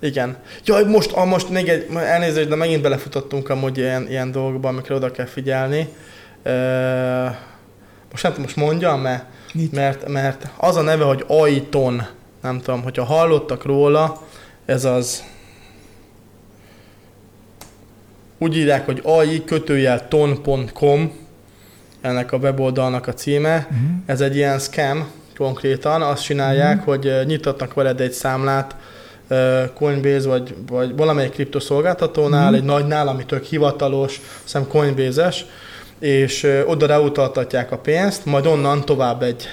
igen. 0.00 0.36
Jaj, 0.64 0.84
most, 0.84 1.12
ah, 1.12 1.26
most 1.26 1.48
még 1.48 1.68
egy, 1.68 1.86
elnézést, 1.94 2.48
de 2.48 2.54
megint 2.54 2.82
belefutottunk 2.82 3.48
amúgy 3.48 3.78
ilyen, 3.78 4.08
ilyen 4.08 4.32
dolgokba, 4.32 4.68
amikre 4.68 4.94
oda 4.94 5.10
kell 5.10 5.26
figyelni. 5.26 5.88
Most 8.10 8.22
nem 8.22 8.32
tudom, 8.32 8.46
most 8.46 8.56
mondjam, 8.56 9.00
mert, 9.00 9.24
mert, 9.72 10.08
mert 10.08 10.48
az 10.56 10.76
a 10.76 10.82
neve, 10.82 11.04
hogy 11.04 11.24
Aiton, 11.26 12.06
nem 12.42 12.60
tudom, 12.60 12.82
hogyha 12.82 13.04
hallottak 13.04 13.64
róla, 13.64 14.22
ez 14.66 14.84
az 14.84 15.24
úgy 18.38 18.56
írják, 18.56 18.84
hogy 18.84 19.00
ai 19.04 19.44
kötőjel 19.44 20.08
ton.com, 20.08 21.12
ennek 22.00 22.32
a 22.32 22.36
weboldalnak 22.36 23.06
a 23.06 23.14
címe. 23.14 23.56
Uh-huh. 23.56 23.88
Ez 24.06 24.20
egy 24.20 24.36
ilyen 24.36 24.58
scam 24.58 25.10
konkrétan, 25.36 26.02
azt 26.02 26.22
csinálják, 26.22 26.78
uh-huh. 26.78 26.94
hogy 26.94 27.26
nyitottak 27.26 27.74
veled 27.74 28.00
egy 28.00 28.12
számlát 28.12 28.76
Coinbase 29.74 30.28
vagy, 30.28 30.54
vagy 30.66 30.96
valamelyik 30.96 31.32
kriptoszolgáltatónál, 31.32 32.42
uh-huh. 32.42 32.58
egy 32.58 32.64
nagynál, 32.64 33.08
ami 33.08 33.24
tök 33.24 33.44
hivatalos, 33.44 34.20
hiszem 34.42 34.66
Coinbase-es, 34.68 35.44
és 35.98 36.62
oda 36.66 36.86
reutaltatják 36.86 37.72
a 37.72 37.78
pénzt, 37.78 38.24
majd 38.24 38.46
onnan 38.46 38.84
tovább 38.84 39.22
egy 39.22 39.48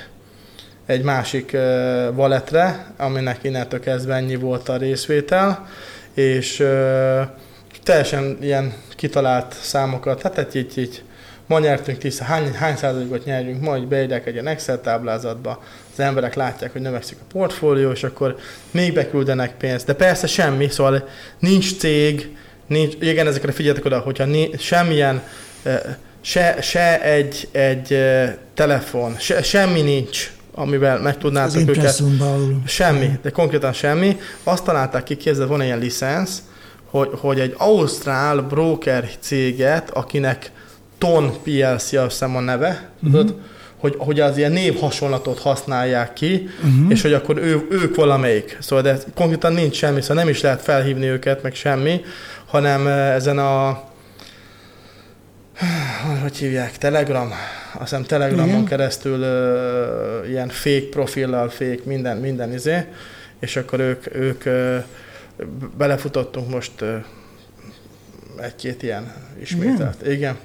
egy 0.85 1.03
másik 1.03 1.57
valetre, 2.13 2.93
aminek 2.97 3.43
innentől 3.43 3.79
kezdve 3.79 4.13
ennyi 4.13 4.35
volt 4.35 4.69
a 4.69 4.77
részvétel, 4.77 5.67
és 6.13 6.67
teljesen 7.83 8.37
ilyen 8.41 8.73
kitalált 8.95 9.55
számokat, 9.61 10.21
hát 10.21 10.37
egy 10.37 10.55
így, 10.55 10.77
így 10.77 11.03
ma 11.47 11.59
nyertünk 11.59 11.97
10, 11.97 12.19
hány, 12.19 12.53
hány 12.53 12.75
százalékot 12.75 13.25
nyerjünk, 13.25 13.61
majd 13.61 13.87
beírják 13.87 14.25
egy 14.25 14.33
ilyen 14.33 14.47
Excel 14.47 14.81
táblázatba, 14.81 15.63
az 15.93 15.99
emberek 15.99 16.35
látják, 16.35 16.71
hogy 16.71 16.81
növekszik 16.81 17.17
a 17.21 17.25
portfólió, 17.31 17.91
és 17.91 18.03
akkor 18.03 18.37
még 18.71 18.93
beküldenek 18.93 19.57
pénzt. 19.57 19.85
De 19.85 19.93
persze 19.93 20.27
semmi, 20.27 20.69
szóval 20.69 21.07
nincs 21.39 21.77
cég, 21.77 22.37
nincs, 22.67 22.93
igen, 22.99 23.27
ezekre 23.27 23.51
figyeljetek 23.51 23.85
oda, 23.85 23.99
hogyha 23.99 24.25
ni, 24.25 24.49
semmilyen, 24.57 25.23
se, 26.25 26.57
se 26.61 27.01
egy, 27.01 27.47
egy 27.51 27.97
telefon, 28.53 29.15
se, 29.19 29.43
semmi 29.43 29.81
nincs, 29.81 30.31
amivel 30.53 30.99
meg 30.99 31.17
tudnátok 31.17 31.69
őket. 31.69 32.03
Semmi, 32.65 33.09
de 33.21 33.29
konkrétan 33.29 33.73
semmi. 33.73 34.17
Azt 34.43 34.63
találták 34.63 35.03
ki, 35.03 35.17
képzeld, 35.17 35.49
van 35.49 35.61
ilyen 35.61 35.79
licensz, 35.79 36.41
hogy, 36.89 37.09
hogy 37.19 37.39
egy 37.39 37.53
ausztrál 37.57 38.41
broker 38.41 39.09
céget, 39.19 39.89
akinek 39.89 40.51
Ton 40.97 41.31
PLC 41.43 41.93
a 41.93 42.03
hiszem 42.03 42.35
a 42.35 42.39
neve, 42.39 42.89
uh-huh. 42.95 43.11
tudod, 43.11 43.39
hogy, 43.77 43.95
hogy 43.97 44.19
az 44.19 44.37
ilyen 44.37 44.51
név 44.51 44.79
hasonlatot 44.79 45.39
használják 45.39 46.13
ki, 46.13 46.49
uh-huh. 46.57 46.91
és 46.91 47.01
hogy 47.01 47.13
akkor 47.13 47.37
ő, 47.37 47.67
ők 47.69 47.95
valamelyik. 47.95 48.57
Szóval 48.59 48.83
de 48.83 48.97
konkrétan 49.15 49.53
nincs 49.53 49.75
semmi, 49.75 50.01
szóval 50.01 50.15
nem 50.23 50.29
is 50.29 50.41
lehet 50.41 50.61
felhívni 50.61 51.05
őket, 51.05 51.43
meg 51.43 51.55
semmi, 51.55 52.01
hanem 52.45 52.87
ezen 52.87 53.37
a 53.37 53.83
hogy 56.21 56.37
hívják, 56.37 56.77
Telegram, 56.77 57.31
azt 57.73 57.81
hiszem 57.81 58.03
Telegramon 58.03 58.47
Igen. 58.47 58.65
keresztül 58.65 59.19
uh, 59.19 60.29
ilyen 60.29 60.47
fake 60.49 60.89
profillal, 60.89 61.49
fake 61.49 61.79
minden, 61.83 62.17
minden 62.17 62.53
izé, 62.53 62.85
és 63.39 63.55
akkor 63.55 63.79
ők, 63.79 64.15
ők 64.15 64.43
uh, 64.45 64.83
belefutottunk 65.77 66.49
most 66.49 66.81
uh, 66.81 67.03
egy-két 68.41 68.83
ilyen 68.83 69.13
ismételt. 69.41 70.01
Igen. 70.01 70.13
Igen. 70.13 70.37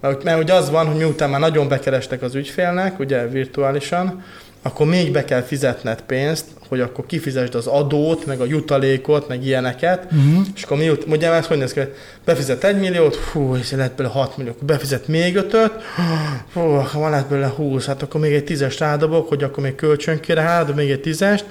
Mert, 0.00 0.24
mert 0.24 0.42
ugye 0.42 0.54
az 0.54 0.70
van, 0.70 0.86
hogy 0.86 0.96
miután 0.96 1.30
már 1.30 1.40
nagyon 1.40 1.68
bekerestek 1.68 2.22
az 2.22 2.34
ügyfélnek, 2.34 2.98
ugye 2.98 3.26
virtuálisan, 3.26 4.24
akkor 4.62 4.86
még 4.86 5.12
be 5.12 5.24
kell 5.24 5.42
fizetned 5.42 6.00
pénzt, 6.00 6.46
hogy 6.68 6.80
akkor 6.80 7.06
kifizesd 7.06 7.54
az 7.54 7.66
adót, 7.66 8.26
meg 8.26 8.40
a 8.40 8.44
jutalékot, 8.44 9.28
meg 9.28 9.44
ilyeneket, 9.46 10.04
uh-huh. 10.04 10.46
és 10.54 10.62
akkor 10.62 10.76
miut, 10.76 11.04
ugye 11.08 11.32
ez 11.32 11.46
hogy 11.46 11.58
néz 11.58 11.72
ki, 11.72 11.80
befizet 12.24 12.64
egy 12.64 12.78
milliót, 12.78 13.14
hú, 13.14 13.56
és 13.56 13.70
lehet 13.70 13.94
belőle 13.94 14.14
6 14.14 14.36
millió, 14.36 14.52
befizet 14.62 15.08
még 15.08 15.36
ötöt, 15.36 15.72
hú, 16.52 16.60
van 16.92 17.10
lehet 17.10 17.28
belőle 17.28 17.48
20, 17.48 17.86
hát 17.86 18.02
akkor 18.02 18.20
még 18.20 18.32
egy 18.32 18.44
tízes 18.44 18.78
rádobok, 18.78 19.28
hogy 19.28 19.42
akkor 19.42 19.62
még 19.62 19.74
kölcsönkére 19.74 20.40
három, 20.40 20.76
még 20.76 20.90
egy 20.90 21.00
tízest, 21.00 21.44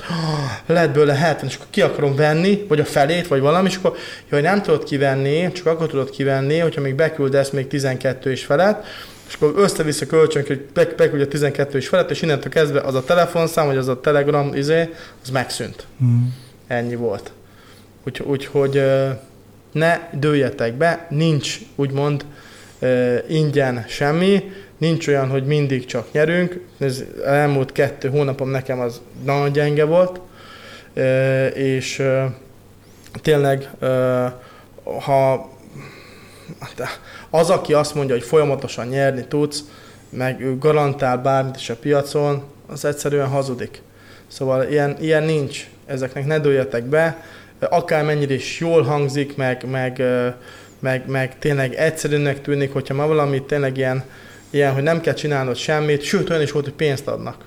lehet 0.66 0.92
belőle 0.92 1.14
70, 1.14 1.50
és 1.50 1.56
akkor 1.56 1.68
ki 1.70 1.82
akarom 1.82 2.16
venni, 2.16 2.66
vagy 2.68 2.80
a 2.80 2.86
felét, 2.86 3.28
vagy 3.28 3.40
valami, 3.40 3.68
és 3.68 3.76
akkor 3.76 3.98
jaj, 4.30 4.42
nem 4.42 4.62
tudod 4.62 4.84
kivenni, 4.84 5.52
csak 5.52 5.66
akkor 5.66 5.88
tudod 5.88 6.10
kivenni, 6.10 6.58
hogyha 6.58 6.82
még 6.82 6.96
beküldesz 6.96 7.50
még 7.50 7.68
12 7.68 8.32
és 8.32 8.46
felett, 8.46 8.86
és 9.28 9.34
akkor 9.34 9.54
össze-vissza 9.56 10.06
kölcsönk, 10.06 10.48
hogy 10.48 10.66
beküldje 10.74 11.28
12 11.28 11.78
és 11.78 11.88
felett, 11.88 12.10
és 12.10 12.22
innentől 12.22 12.52
kezdve 12.52 12.80
az 12.80 12.96
a 12.96 13.04
telefonszám, 13.04 13.66
vagy 13.66 13.78
az 13.78 13.88
a 13.88 14.00
telegram 14.00 14.54
izé, 14.54 14.94
az 15.24 15.30
megszűnt. 15.30 15.86
Mm. 16.04 16.24
Ennyi 16.68 16.96
volt. 16.96 17.32
Úgyhogy 18.04 18.50
úgy, 18.54 18.84
ne 19.72 20.00
dőljetek 20.12 20.74
be, 20.74 21.08
nincs 21.10 21.58
úgymond 21.76 22.26
ingyen 23.28 23.86
semmi, 23.88 24.52
nincs 24.78 25.08
olyan, 25.08 25.30
hogy 25.30 25.46
mindig 25.46 25.86
csak 25.86 26.12
nyerünk. 26.12 26.60
Ez 26.78 27.04
elmúlt 27.26 27.72
kettő 27.72 28.10
hónapom 28.10 28.50
nekem 28.50 28.80
az 28.80 29.02
nagyon 29.24 29.52
gyenge 29.52 29.84
volt, 29.84 30.20
és 31.54 32.04
tényleg, 33.22 33.70
ha 35.02 35.50
Hát, 36.60 37.00
az, 37.30 37.50
aki 37.50 37.74
azt 37.74 37.96
mondja, 37.96 38.16
hogy 38.16 38.24
folyamatosan 38.24 38.88
nyerni 38.88 39.26
tudsz, 39.28 39.64
meg 40.10 40.42
ő 40.42 40.58
garantál 40.58 41.18
bármit 41.18 41.56
is 41.56 41.70
a 41.70 41.76
piacon, 41.76 42.44
az 42.68 42.86
egyszerűen 42.86 43.28
hazudik. 43.28 43.82
Szóval 44.28 44.64
ilyen, 44.64 44.98
ilyen 45.00 45.24
nincs. 45.24 45.68
Ezeknek 45.86 46.26
ne 46.26 46.40
dőljetek 46.40 46.84
be. 46.84 47.24
Akármennyire 47.60 48.34
is 48.34 48.60
jól 48.60 48.84
hangzik, 48.84 49.36
meg, 49.36 49.70
meg, 49.70 50.04
meg, 50.80 51.08
meg 51.08 51.40
tényleg 51.40 51.74
egyszerűnek 51.74 52.42
tűnik, 52.42 52.74
hogyha 52.74 52.94
ma 52.94 53.08
valamit 53.08 53.44
tényleg 53.44 53.78
ilyen, 53.78 54.04
ilyen, 54.50 54.74
hogy 54.74 54.84
nem 54.84 55.02
kell 55.02 55.14
csinálnod 55.14 55.56
semmit, 55.56 56.02
sőt 56.02 56.30
olyan 56.30 56.42
is 56.42 56.52
volt, 56.52 56.66
hogy 56.66 56.74
pénzt 56.74 57.08
adnak. 57.08 57.46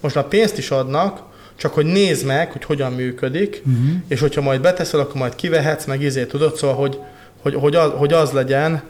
Most 0.00 0.16
a 0.16 0.24
pénzt 0.24 0.58
is 0.58 0.70
adnak, 0.70 1.22
csak 1.56 1.74
hogy 1.74 1.86
nézd 1.86 2.26
meg, 2.26 2.52
hogy 2.52 2.64
hogyan 2.64 2.92
működik, 2.92 3.62
uh-huh. 3.66 3.90
és 4.08 4.20
hogyha 4.20 4.40
majd 4.40 4.60
beteszel, 4.60 5.00
akkor 5.00 5.16
majd 5.16 5.34
kivehetsz, 5.34 5.84
meg 5.84 6.02
izé 6.02 6.24
tudod, 6.24 6.56
szóval, 6.56 6.76
hogy, 6.76 6.98
hogy, 7.42 7.54
hogy, 7.54 7.74
az, 7.74 7.90
hogy 7.96 8.12
az 8.12 8.30
legyen, 8.30 8.82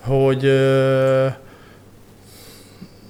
hogy, 0.00 0.52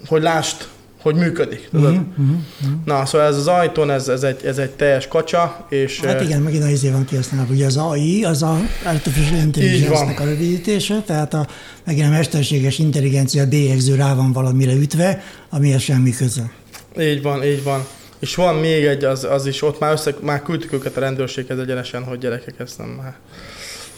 hogy 0.07 0.23
lásd, 0.23 0.67
hogy 1.03 1.15
működik. 1.15 1.69
Tudod? 1.73 1.93
Uh-huh, 1.93 2.07
uh-huh. 2.17 2.81
Na, 2.85 3.07
szóval 3.07 3.27
ez 3.27 3.37
az 3.37 3.47
ajtón, 3.47 3.91
ez, 3.91 4.09
ez, 4.09 4.23
egy, 4.23 4.45
ez 4.45 4.59
egy 4.59 4.71
teljes 4.71 5.09
kacsa, 5.09 5.67
és... 5.69 6.01
Hát 6.01 6.21
igen, 6.21 6.41
megint 6.41 6.63
az 6.63 6.71
izé 6.71 6.91
van 6.91 7.05
kihasználva, 7.05 7.53
ugye 7.53 7.67
az 7.67 7.77
AI, 7.77 8.25
az 8.25 8.43
a 8.43 8.59
Artificial 8.85 9.41
Intelligence-nek 9.41 10.21
a 10.21 10.25
rövidítése, 10.25 11.03
tehát 11.07 11.35
a, 11.35 11.47
megint 11.85 12.07
a 12.07 12.11
mesterséges 12.11 12.79
intelligencia 12.79 13.47
bélyegző 13.47 13.95
rá 13.95 14.15
van 14.15 14.33
valamire 14.33 14.73
ütve, 14.73 15.23
amihez 15.51 15.83
semmi 15.83 16.11
köze. 16.11 16.51
Így 17.01 17.23
van, 17.23 17.45
így 17.45 17.63
van. 17.63 17.87
És 18.19 18.35
van 18.35 18.55
még 18.55 18.85
egy, 18.85 19.05
az, 19.05 19.25
az 19.25 19.47
is 19.47 19.63
ott 19.63 19.79
már 19.81 19.93
össze, 19.93 20.15
már 20.21 20.43
küldtük 20.43 20.73
őket 20.73 20.97
a 20.97 21.01
rendőrséghez 21.01 21.59
egyenesen, 21.59 22.05
hogy 22.05 22.19
gyerekek, 22.19 22.55
ezt 22.59 22.79
nem 22.79 22.89
már 22.89 23.15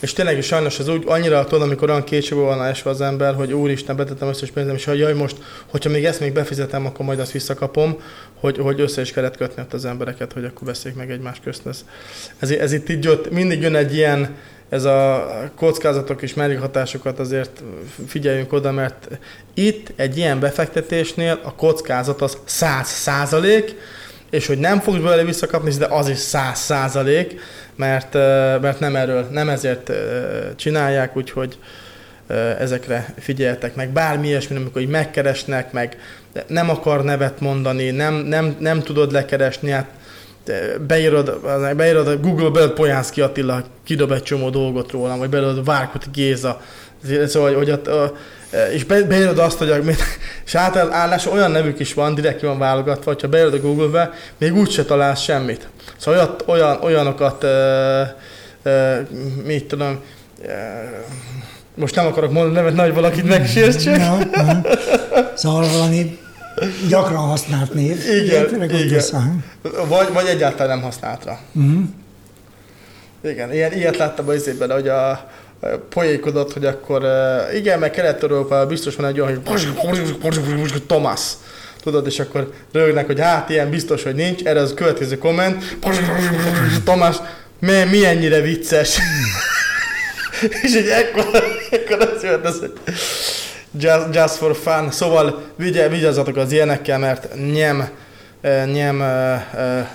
és 0.00 0.12
tényleg 0.12 0.38
is 0.38 0.46
sajnos 0.46 0.78
ez 0.78 0.88
úgy 0.88 1.02
annyira 1.06 1.44
tudod, 1.44 1.62
amikor 1.62 1.90
olyan 1.90 2.04
kétségbe 2.04 2.44
van 2.44 2.64
esve 2.64 2.90
az 2.90 3.00
ember, 3.00 3.34
hogy 3.34 3.52
úristen, 3.52 3.96
betettem 3.96 4.28
összes 4.28 4.50
pénzem, 4.50 4.74
és 4.74 4.84
hogy 4.84 4.98
jaj, 4.98 5.14
most, 5.14 5.36
hogyha 5.66 5.90
még 5.90 6.04
ezt 6.04 6.20
még 6.20 6.32
befizetem, 6.32 6.86
akkor 6.86 7.06
majd 7.06 7.18
azt 7.18 7.32
visszakapom, 7.32 8.00
hogy, 8.40 8.58
hogy 8.58 8.80
össze 8.80 9.00
is 9.00 9.12
kellett 9.12 9.36
kötni 9.36 9.62
ott 9.62 9.72
az 9.72 9.84
embereket, 9.84 10.32
hogy 10.32 10.44
akkor 10.44 10.66
beszéljük 10.66 11.00
meg 11.00 11.10
egymás 11.10 11.40
közt. 11.44 11.66
Ez, 11.66 11.84
ez, 12.38 12.50
ez 12.50 12.72
itt 12.72 12.88
így 12.88 13.04
jött, 13.04 13.30
mindig 13.30 13.60
jön 13.60 13.74
egy 13.74 13.94
ilyen, 13.94 14.36
ez 14.68 14.84
a 14.84 15.26
kockázatok 15.56 16.22
és 16.22 16.34
mellékhatásokat 16.34 17.18
azért 17.18 17.62
figyeljünk 18.06 18.52
oda, 18.52 18.72
mert 18.72 19.08
itt 19.54 19.92
egy 19.96 20.16
ilyen 20.16 20.40
befektetésnél 20.40 21.40
a 21.42 21.54
kockázat 21.54 22.22
az 22.22 22.38
100 22.44 22.88
százalék, 22.88 23.74
és 24.30 24.46
hogy 24.46 24.58
nem 24.58 24.80
fogsz 24.80 24.98
belőle 24.98 25.24
visszakapni, 25.24 25.70
de 25.70 25.86
az 25.86 26.08
is 26.08 26.18
100 26.18 26.58
százalék, 26.58 27.40
mert, 27.80 28.14
mert 28.60 28.80
nem 28.80 28.96
erről, 28.96 29.28
nem 29.30 29.48
ezért 29.48 29.90
csinálják, 30.56 31.16
úgyhogy 31.16 31.58
ezekre 32.58 33.14
figyeltek 33.18 33.74
meg. 33.74 33.90
Bármi 33.90 34.26
ilyesmi, 34.26 34.56
amikor 34.56 34.82
így 34.82 34.88
megkeresnek, 34.88 35.72
meg 35.72 35.96
nem 36.46 36.70
akar 36.70 37.04
nevet 37.04 37.40
mondani, 37.40 37.90
nem, 37.90 38.14
nem, 38.14 38.56
nem 38.58 38.80
tudod 38.80 39.12
lekeresni, 39.12 39.70
hát 39.70 39.86
beírod, 40.86 41.40
beírod 41.76 42.06
a 42.06 42.16
Google 42.16 42.48
belőtt 42.48 42.74
Polyánszki 42.74 43.20
Attila 43.20 43.62
kidob 43.84 44.12
egy 44.12 44.22
csomó 44.22 44.50
dolgot 44.50 44.90
rólam, 44.90 45.18
vagy 45.18 45.28
belőtt 45.28 45.64
Várkuti 45.64 46.06
Géza, 46.12 46.60
szóval, 47.26 47.54
hogy 47.54 47.70
ott, 47.70 47.90
és 48.72 48.84
beírod 48.84 49.38
azt, 49.38 49.58
hogy 49.58 49.96
és 50.46 50.54
átállás 50.54 51.26
olyan 51.26 51.50
nevük 51.50 51.78
is 51.80 51.94
van, 51.94 52.14
direkt 52.14 52.40
van 52.40 52.58
válogatva, 52.58 53.10
hogyha 53.10 53.28
beírod 53.28 53.54
a 53.54 53.60
Google-be, 53.60 54.10
még 54.38 54.56
úgyse 54.56 54.84
találsz 54.84 55.20
semmit. 55.20 55.68
Szóval 55.96 56.20
olyat, 56.20 56.44
olyan, 56.46 56.78
olyanokat, 56.82 57.44
uh, 57.44 57.50
uh, 58.64 58.98
mit 59.44 59.64
tudom, 59.64 60.00
uh, 60.42 60.50
most 61.74 61.94
nem 61.94 62.06
akarok 62.06 62.32
mondani 62.32 62.54
nevet, 62.54 62.74
nagy 62.74 62.94
valakit 62.94 63.24
no. 63.84 64.18
Szóval 65.34 65.68
valami 65.68 66.18
gyakran 66.88 67.16
használt 67.16 67.74
név. 67.74 67.96
Igen, 68.22 68.62
igen. 68.62 69.44
Vagy, 69.88 70.12
vagy 70.12 70.26
egyáltalán 70.26 70.76
nem 70.76 70.84
használtra. 70.84 71.38
Uh-huh. 71.52 71.82
Igen, 73.24 73.52
ilyen, 73.52 73.72
ilyet 73.72 73.96
láttam 73.96 74.28
az 74.28 74.46
évben, 74.46 74.70
hogy 74.70 74.88
a, 74.88 75.30
poékodott, 75.88 76.52
hogy 76.52 76.64
akkor 76.64 77.06
igen, 77.54 77.78
meg 77.78 77.90
Kelet-Európa 77.90 78.66
biztos 78.66 78.96
van 78.96 79.06
egy 79.06 79.20
olyan, 79.20 79.42
hogy 79.44 80.82
Thomas. 80.86 81.20
Tudod, 81.82 82.06
és 82.06 82.20
akkor 82.20 82.52
rögnek, 82.72 83.06
hogy 83.06 83.20
hát 83.20 83.50
ilyen 83.50 83.70
biztos, 83.70 84.02
hogy 84.02 84.14
nincs. 84.14 84.42
Erre 84.42 84.60
az 84.60 84.74
következő 84.74 85.18
komment. 85.18 85.76
Thomas, 86.84 87.16
mi 87.90 88.04
ennyire 88.04 88.40
vicces. 88.40 88.98
és 90.62 90.74
egy 90.74 90.86
ekkor, 90.86 91.44
ekkor 91.70 92.00
az 92.00 92.22
jött 92.22 92.44
az, 92.44 92.58
hogy 92.58 92.72
just, 93.78 94.14
just 94.14 94.34
for 94.34 94.56
fun. 94.56 94.90
Szóval 94.90 95.42
vigyázzatok 95.56 96.36
az 96.36 96.52
ilyenekkel, 96.52 96.98
mert 96.98 97.28
nem 97.52 97.88
nem 98.72 99.02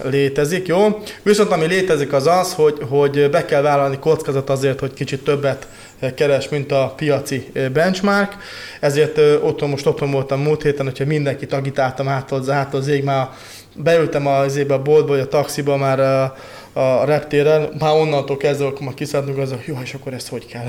létezik, 0.04 0.68
jó? 0.68 1.02
Viszont 1.24 1.52
ami 1.52 1.66
létezik 1.66 2.14
az 2.14 2.28
az, 2.28 2.54
hogy, 2.54 2.78
hogy 2.90 3.30
be 3.30 3.46
kell 3.46 3.62
vállalni 3.62 4.00
kockázat 4.00 4.50
azért, 4.50 4.80
hogy 4.80 4.94
kicsit 4.94 5.24
többet 5.24 5.68
keres, 6.16 6.50
mint 6.50 6.72
a 6.72 6.94
piaci 6.96 7.52
benchmark. 7.74 8.36
Ezért 8.80 9.18
otthon 9.42 9.70
most 9.70 9.86
otthon 9.86 10.12
voltam 10.12 10.42
múlt 10.42 10.64
héten, 10.64 10.86
hogyha 10.86 11.06
mindenkit 11.06 11.54
agitáltam 11.54 12.08
át 12.08 12.32
az 12.74 12.88
ég, 12.88 13.04
már 13.04 13.30
beültem 13.76 14.28
az 14.28 14.56
ébe 14.56 14.74
a 14.74 14.82
boltba, 14.82 15.12
vagy 15.12 15.20
a 15.20 15.28
taxiba 15.28 15.78
már 15.78 16.00
a, 16.00 16.36
a 16.74 17.06
reptéren, 17.06 17.70
már 17.80 17.94
onnantól 17.94 18.38
kezdve, 18.38 18.66
akkor 18.66 18.82
már 18.82 18.94
kiszálltunk, 18.94 19.38
az, 19.38 19.56
jó, 19.66 19.80
és 19.84 19.94
akkor 19.94 20.14
ezt 20.14 20.28
hogy 20.28 20.46
kell? 20.46 20.66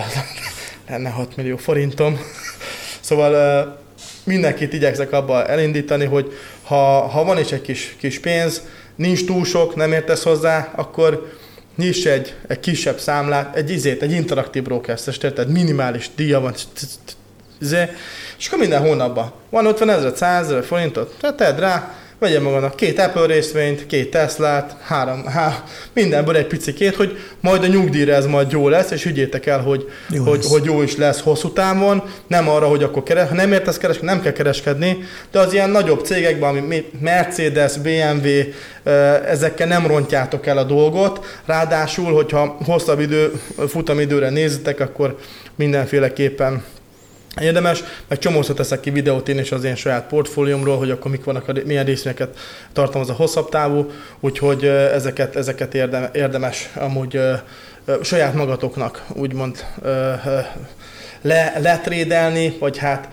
Lenne 0.88 1.09
6 1.09 1.37
millió 1.37 1.57
forintom. 1.57 2.19
Szóval 3.07 3.79
mindenkit 4.25 4.73
igyekszek 4.73 5.12
abba 5.12 5.47
elindítani, 5.47 6.05
hogy 6.05 6.33
ha, 6.62 7.01
ha 7.01 7.25
van 7.25 7.38
is 7.38 7.53
egy 7.53 7.61
kis, 7.61 7.97
kis 7.99 8.21
pénz, 8.21 8.62
nincs 8.97 9.25
túl 9.25 9.45
sok, 9.45 9.75
nem 9.75 9.92
értesz 9.92 10.23
hozzá, 10.23 10.73
akkor 10.77 11.33
nyis 11.77 12.05
egy, 12.05 12.35
egy 12.47 12.61
kisebb 12.61 12.99
számlát, 12.99 13.57
egy 13.57 13.71
izét, 13.71 14.03
egy 14.03 14.12
interaktív 14.12 14.62
broker 14.62 15.01
tehát 15.01 15.49
minimális 15.49 16.11
díja 16.16 16.40
van, 16.40 16.55
izé, 17.61 17.85
és 18.38 18.47
akkor 18.47 18.59
minden 18.59 18.81
hónapban 18.81 19.33
van 19.51 19.66
50 19.66 19.90
ezer, 19.90 20.12
100 20.16 20.47
ezer 20.47 20.64
forintot, 20.64 21.16
tehát 21.21 21.37
tedd 21.37 21.59
rá, 21.59 21.95
vegye 22.18 22.40
magának 22.40 22.76
két 22.76 22.98
Apple 22.98 23.26
részvényt, 23.26 23.87
két 23.87 24.11
Teslát, 24.11 24.76
három, 24.83 25.24
há, 25.24 25.64
mindenből 25.92 26.37
egy 26.37 26.46
picikét, 26.46 26.94
hogy 26.94 27.18
majd 27.40 27.62
a 27.62 27.66
nyugdíjra 27.66 28.12
ez 28.12 28.26
majd 28.26 28.50
jó 28.50 28.68
lesz, 28.68 28.90
és 28.90 29.05
ügyétek 29.05 29.46
el, 29.46 29.61
hogy 29.61 29.90
jó, 30.11 30.24
hogy, 30.24 30.44
hogy 30.48 30.64
jó 30.64 30.83
is 30.83 30.96
lesz 30.96 31.20
hosszú 31.20 31.52
távon, 31.52 32.02
nem 32.26 32.48
arra, 32.48 32.66
hogy 32.66 32.83
akkor 32.83 33.02
keres, 33.02 33.29
ha 33.29 33.35
nem 33.35 33.52
értesz 33.52 33.76
kereskedni, 33.76 34.11
nem 34.11 34.22
kell 34.22 34.33
kereskedni, 34.33 34.98
de 35.31 35.38
az 35.38 35.52
ilyen 35.52 35.70
nagyobb 35.70 36.05
cégekben, 36.05 36.48
ami 36.48 36.85
Mercedes, 37.00 37.76
BMW, 37.76 38.29
ezekkel 39.26 39.66
nem 39.66 39.87
rontjátok 39.87 40.46
el 40.46 40.59
a 40.59 40.64
dolgot, 40.64 41.40
ráadásul, 41.46 42.12
hogyha 42.12 42.57
hosszabb 42.64 43.00
idő, 43.00 43.33
futamidőre 43.68 44.31
nézitek, 44.31 44.81
akkor 44.81 45.18
mindenféleképpen 45.55 46.62
érdemes, 47.40 47.83
meg 48.09 48.18
csomószor 48.18 48.55
teszek 48.55 48.81
ki 48.81 48.90
videót 48.90 49.29
én 49.29 49.38
is 49.38 49.53
az 49.53 49.64
én 49.64 49.75
saját 49.75 50.07
portfóliómról, 50.07 50.79
hogy 50.79 50.90
akkor 50.90 51.11
mik 51.11 51.25
vannak, 51.25 51.49
a, 51.49 51.53
milyen 51.64 51.85
részvényeket 51.85 52.38
tartalmaz 52.72 53.11
a 53.11 53.14
hosszabb 53.14 53.49
távú, 53.49 53.90
úgyhogy 54.20 54.64
ezeket, 54.66 55.37
ezeket 55.37 55.75
érdemes 56.12 56.70
amúgy 56.75 57.20
saját 58.03 58.35
magatoknak 58.35 59.05
úgymond 59.14 59.64
le, 61.22 61.53
letrédelni, 61.59 62.57
vagy 62.59 62.79
hát 62.79 63.09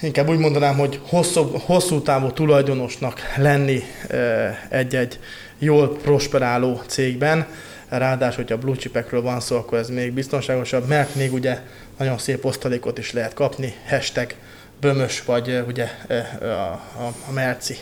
inkább 0.00 0.28
úgy 0.28 0.38
mondanám, 0.38 0.76
hogy 0.76 1.00
hosszú, 1.08 1.42
hosszú 1.42 2.02
távú 2.02 2.32
tulajdonosnak 2.32 3.20
lenni 3.36 3.82
egy-egy 4.68 5.18
jól 5.58 5.96
prosperáló 6.02 6.80
cégben. 6.86 7.46
Ráadásul, 7.88 8.42
hogyha 8.42 8.58
blue 8.58 8.76
chipekről 8.76 9.22
van 9.22 9.40
szó, 9.40 9.56
akkor 9.56 9.78
ez 9.78 9.88
még 9.88 10.12
biztonságosabb, 10.12 10.88
mert 10.88 11.14
még 11.14 11.32
ugye 11.32 11.58
nagyon 12.00 12.18
szép 12.18 12.44
osztalékot 12.44 12.98
is 12.98 13.12
lehet 13.12 13.34
kapni, 13.34 13.74
hashtag 13.88 14.34
bömös, 14.80 15.24
vagy 15.24 15.64
ugye 15.66 15.88
a, 16.40 16.44
a, 16.44 17.14
a 17.28 17.32
merci. 17.32 17.76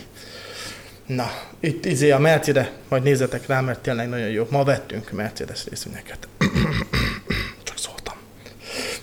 Na, 1.05 1.31
itt 1.59 1.85
izé 1.85 2.11
a 2.11 2.19
Mercire, 2.19 2.71
majd 2.89 3.03
nézzetek 3.03 3.47
rá, 3.47 3.61
mert 3.61 3.79
tényleg 3.79 4.09
nagyon 4.09 4.29
jó. 4.29 4.47
Ma 4.49 4.63
vettünk 4.63 5.11
Mercedes 5.11 5.65
részvényeket. 5.69 6.27
Csak 7.63 7.77
szóltam. 7.77 8.15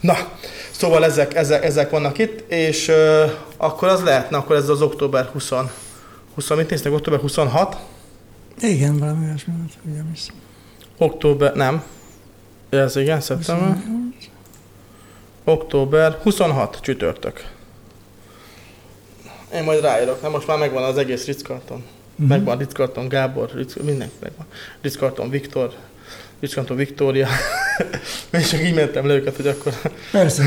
Na, 0.01 0.15
szóval 0.71 1.05
ezek, 1.05 1.35
ezek, 1.35 1.65
ezek 1.65 1.91
vannak 1.91 2.19
itt, 2.19 2.51
és 2.53 2.89
uh, 2.89 3.31
akkor 3.57 3.89
az 3.89 4.03
lehetne, 4.03 4.37
akkor 4.37 4.57
ez 4.57 4.69
az 4.69 4.83
október 4.83 5.25
20, 5.25 5.51
20 6.35 6.51
mit 6.51 6.71
néztek, 6.71 6.93
október 6.93 7.21
26? 7.21 7.77
Igen, 8.61 8.99
valami 8.99 9.27
olyasmi, 9.27 9.55
ugye 9.85 10.01
Október, 10.99 11.55
nem. 11.55 11.83
Ez 12.71 12.97
igen, 12.97 13.21
szeptember. 13.21 13.77
Október 15.49 16.19
26 16.23 16.79
csütörtök. 16.81 17.45
Én 19.55 19.63
majd 19.63 19.81
ráírok, 19.81 20.23
nem 20.23 20.31
most 20.31 20.47
már 20.47 20.59
megvan 20.59 20.83
az 20.83 20.99
egész 20.99 21.27
Ritzkarton. 21.27 21.85
Uh-huh. 22.13 22.29
Megvan 22.29 22.59
Ritzkarton 22.59 23.09
Gábor, 23.09 23.51
Ritz, 23.55 23.77
mindenki 23.83 24.15
megvan. 24.21 24.47
Ritzkarton 24.83 25.31
Viktor, 25.31 25.73
Ritzkarton 26.41 26.77
Viktória. 26.77 27.29
Én 28.33 28.41
csak 28.41 28.63
így 28.65 28.75
mentem 28.75 29.07
le 29.07 29.15
őket, 29.15 29.37
hogy 29.37 29.47
akkor... 29.47 29.73
Persze, 30.11 30.43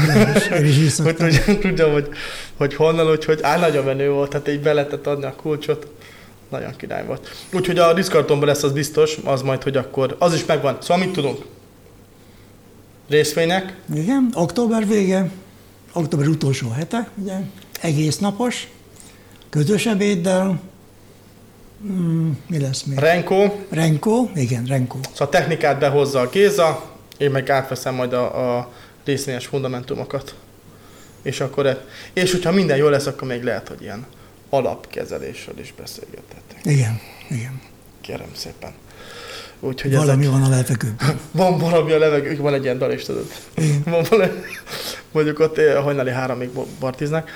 én 0.58 0.66
is, 0.66 0.78
is 0.78 0.98
hogy 0.98 1.16
tudjam, 1.16 1.60
tudjam, 1.60 1.92
hogy, 1.92 2.10
hogy 2.58 2.76
honnan, 2.76 3.10
úgyhogy 3.10 3.40
áll 3.42 3.60
nagyon 3.60 3.86
menő 3.86 4.10
volt, 4.10 4.30
tehát 4.30 4.48
így 4.48 4.62
be 4.62 4.74
lehetett 4.74 5.08
adni 5.08 5.26
a 5.26 5.34
kulcsot. 5.36 5.88
Nagyon 6.50 6.76
király 6.76 7.06
volt. 7.06 7.30
Úgyhogy 7.54 7.80
a 7.80 7.94
Ritzkartonban 7.94 8.48
lesz 8.48 8.64
az 8.64 8.72
biztos, 8.72 9.18
az 9.24 9.42
majd, 9.42 9.64
hogy 9.64 9.78
akkor, 9.78 10.16
az 10.20 10.34
is 10.34 10.46
megvan. 10.46 10.78
Szóval 10.82 11.06
mit 11.06 11.14
tudunk? 11.14 11.46
Részvények. 13.10 13.76
Igen, 13.94 14.30
október 14.34 14.88
vége, 14.88 15.30
október 15.94 16.28
utolsó 16.28 16.70
hete, 16.70 17.10
ugye, 17.16 17.36
egész 17.82 18.18
napos, 18.18 18.68
közös 19.50 19.86
ebéddel, 19.86 20.62
mm, 21.84 22.32
mi 22.48 22.60
lesz 22.60 22.84
még? 22.84 22.98
Renko. 22.98 23.56
Renko, 23.70 24.30
igen, 24.36 24.66
Renko. 24.66 24.98
Szóval 25.02 25.28
a 25.28 25.30
technikát 25.30 25.80
behozza 25.80 26.20
a 26.20 26.30
Géza, 26.30 26.92
én 27.18 27.32
meg 27.32 27.50
átveszem 27.50 27.96
majd 27.96 28.14
a, 28.14 28.58
a 28.58 28.72
részvényes 29.06 29.46
fundamentumokat. 29.46 30.36
És 31.22 31.40
akkor, 31.40 31.66
e- 31.66 31.86
és 32.14 32.32
hogyha 32.32 32.52
minden 32.52 32.78
jó 32.78 32.88
lesz, 32.88 33.06
akkor 33.06 33.28
még 33.28 33.44
lehet, 33.44 33.68
hogy 33.68 33.82
ilyen 33.82 34.06
alapkezelésről 34.50 35.60
is 35.60 35.74
beszélgethetünk. 35.78 36.66
Igen, 36.66 37.00
igen. 37.30 37.62
Kérem 38.02 38.30
szépen. 38.36 38.72
Úgyhogy 39.60 39.96
valami 39.96 40.26
ezek... 40.26 40.34
van 40.34 40.44
a 40.44 40.50
levegőben. 40.50 41.20
Van 41.32 41.58
valami 41.58 41.92
a 41.92 41.98
levegőben, 41.98 42.42
van 42.42 42.54
egy 42.54 42.64
ilyen 42.64 42.78
dal 42.78 42.92
is, 42.92 43.04
tudod. 43.04 43.26
Van 43.86 44.06
valami, 44.10 44.32
mondjuk 45.12 45.40
ott 45.40 45.58
eh, 45.58 45.84
hajnali 45.84 46.12
háromig 46.12 46.50
partiznak. 46.80 47.30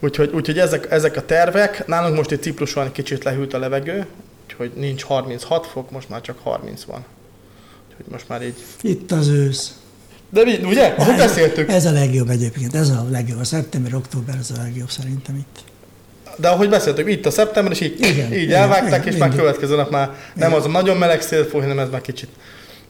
Úgyhogy, 0.00 0.30
úgyhogy 0.34 0.58
ezek, 0.58 0.90
ezek 0.90 1.16
a 1.16 1.24
tervek, 1.24 1.86
nálunk 1.86 2.16
most 2.16 2.30
egy 2.30 2.42
Cipruson 2.42 2.92
kicsit 2.92 3.24
lehűlt 3.24 3.54
a 3.54 3.58
levegő, 3.58 4.06
úgyhogy 4.44 4.72
nincs 4.74 5.02
36 5.02 5.66
fok, 5.66 5.90
most 5.90 6.08
már 6.08 6.20
csak 6.20 6.38
30 6.42 6.82
van. 6.82 7.04
Úgyhogy 7.88 8.06
most 8.12 8.28
már 8.28 8.42
így... 8.42 8.64
Itt 8.80 9.12
az 9.12 9.28
ősz. 9.28 9.74
De 10.30 10.44
mi, 10.44 10.58
ugye? 10.64 10.94
Ahogy 10.98 11.16
beszéltük. 11.16 11.68
Ez 11.68 11.86
a 11.86 11.92
legjobb 11.92 12.28
egyébként, 12.28 12.74
ez 12.74 12.88
a 12.88 13.06
legjobb. 13.10 13.40
A 13.40 13.44
szeptember, 13.44 13.94
október 13.94 14.34
ez 14.38 14.50
a 14.50 14.62
legjobb 14.62 14.90
szerintem 14.90 15.36
itt 15.36 15.69
de 16.40 16.48
ahogy 16.48 16.68
beszéltük, 16.68 17.10
itt 17.10 17.26
a 17.26 17.30
szeptember, 17.30 17.72
és 17.72 17.80
így, 17.80 18.00
igen, 18.00 18.32
így 18.32 18.42
igen, 18.42 18.60
elvágták, 18.60 19.00
igen, 19.00 19.06
és 19.06 19.14
igen. 19.14 19.28
már 19.28 19.36
következő 19.36 19.76
nap 19.76 19.90
már 19.90 20.06
nem 20.06 20.48
igen. 20.48 20.52
az 20.52 20.64
a 20.64 20.68
nagyon 20.68 20.96
meleg 20.96 21.22
szél 21.22 21.44
fúj, 21.44 21.60
hanem 21.60 21.78
ez 21.78 21.88
már 21.90 22.00
kicsit, 22.00 22.28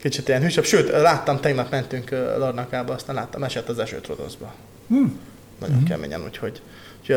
kicsit 0.00 0.28
ilyen 0.28 0.42
hűsebb. 0.42 0.64
Sőt, 0.64 0.90
láttam, 0.90 1.40
tegnap 1.40 1.70
mentünk 1.70 2.10
Larnakába, 2.10 2.94
aztán 2.94 3.14
láttam, 3.14 3.42
esett 3.42 3.68
az 3.68 3.78
esőt 3.78 4.06
Rodozba. 4.06 4.54
Hmm. 4.88 5.18
Nagyon 5.60 5.76
hmm. 5.76 5.84
keményen, 5.84 6.22
úgyhogy, 6.24 6.60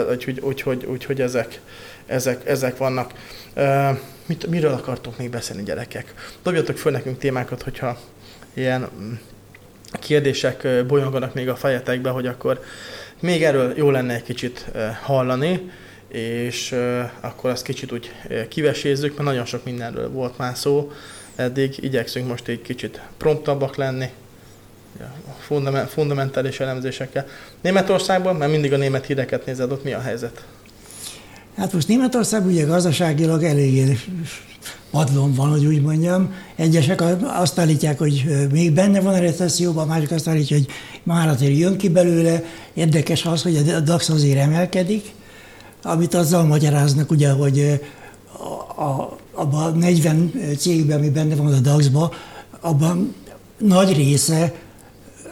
úgyhogy, 0.09 0.39
úgyhogy, 0.39 0.85
úgyhogy 0.85 1.21
ezek, 1.21 1.59
ezek, 2.05 2.47
ezek 2.47 2.77
vannak. 2.77 3.13
Uh, 3.55 3.97
mit, 4.25 4.47
miről 4.47 4.73
akartok 4.73 5.17
még 5.17 5.29
beszélni, 5.29 5.63
gyerekek? 5.63 6.13
Dobjatok 6.43 6.77
föl 6.77 6.91
nekünk 6.91 7.17
témákat, 7.17 7.63
hogyha 7.63 7.97
ilyen 8.53 8.89
mm, 8.99 9.13
kérdések 9.91 10.85
bolyonganak 10.87 11.33
még 11.33 11.49
a 11.49 11.55
fejetekbe, 11.55 12.09
hogy 12.09 12.27
akkor 12.27 12.63
még 13.19 13.43
erről 13.43 13.73
jó 13.77 13.91
lenne 13.91 14.13
egy 14.13 14.23
kicsit 14.23 14.65
hallani 15.01 15.71
és 16.13 16.75
akkor 17.19 17.49
azt 17.49 17.63
kicsit 17.63 17.91
úgy 17.91 18.11
kivesézzük, 18.49 19.11
mert 19.13 19.29
nagyon 19.29 19.45
sok 19.45 19.63
mindenről 19.63 20.09
volt 20.09 20.37
már 20.37 20.57
szó, 20.57 20.91
eddig 21.35 21.75
igyekszünk 21.81 22.27
most 22.27 22.47
egy 22.47 22.61
kicsit 22.61 23.01
promptabbak 23.17 23.75
lenni, 23.75 24.05
fundamentális 25.87 26.59
elemzésekkel. 26.59 27.27
Németországban, 27.61 28.35
mert 28.35 28.51
mindig 28.51 28.73
a 28.73 28.77
német 28.77 29.05
híreket 29.05 29.45
nézed, 29.45 29.71
ott 29.71 29.83
mi 29.83 29.93
a 29.93 29.99
helyzet? 29.99 30.43
Hát 31.57 31.73
most 31.73 31.87
Németország 31.87 32.45
ugye 32.45 32.65
gazdaságilag 32.65 33.43
eléggé 33.43 33.97
padlón 34.91 35.33
van, 35.33 35.49
hogy 35.49 35.65
úgy 35.65 35.81
mondjam. 35.81 36.35
Egyesek 36.55 37.01
azt 37.21 37.59
állítják, 37.59 37.97
hogy 37.97 38.25
még 38.51 38.71
benne 38.71 39.01
van 39.01 39.13
a 39.13 39.19
recesszióban, 39.19 39.87
mások 39.87 40.11
azt 40.11 40.27
állítják, 40.27 40.59
hogy 40.59 40.73
már 41.03 41.27
azért 41.27 41.57
jön 41.57 41.77
ki 41.77 41.89
belőle. 41.89 42.43
Érdekes 42.73 43.25
az, 43.25 43.43
hogy 43.43 43.69
a 43.69 43.79
DAX 43.79 44.09
azért 44.09 44.39
emelkedik, 44.39 45.05
amit 45.83 46.13
azzal 46.13 46.43
magyaráznak, 46.43 47.11
ugye, 47.11 47.31
hogy 47.31 47.81
a, 48.37 48.81
a, 48.81 49.17
abban 49.33 49.63
a 49.63 49.75
40 49.75 50.31
cégben, 50.57 50.97
ami 50.97 51.09
benne 51.09 51.35
van 51.35 51.53
a 51.53 51.59
DAX-ban, 51.59 52.11
abban 52.61 53.15
nagy 53.57 53.95
része 53.95 54.53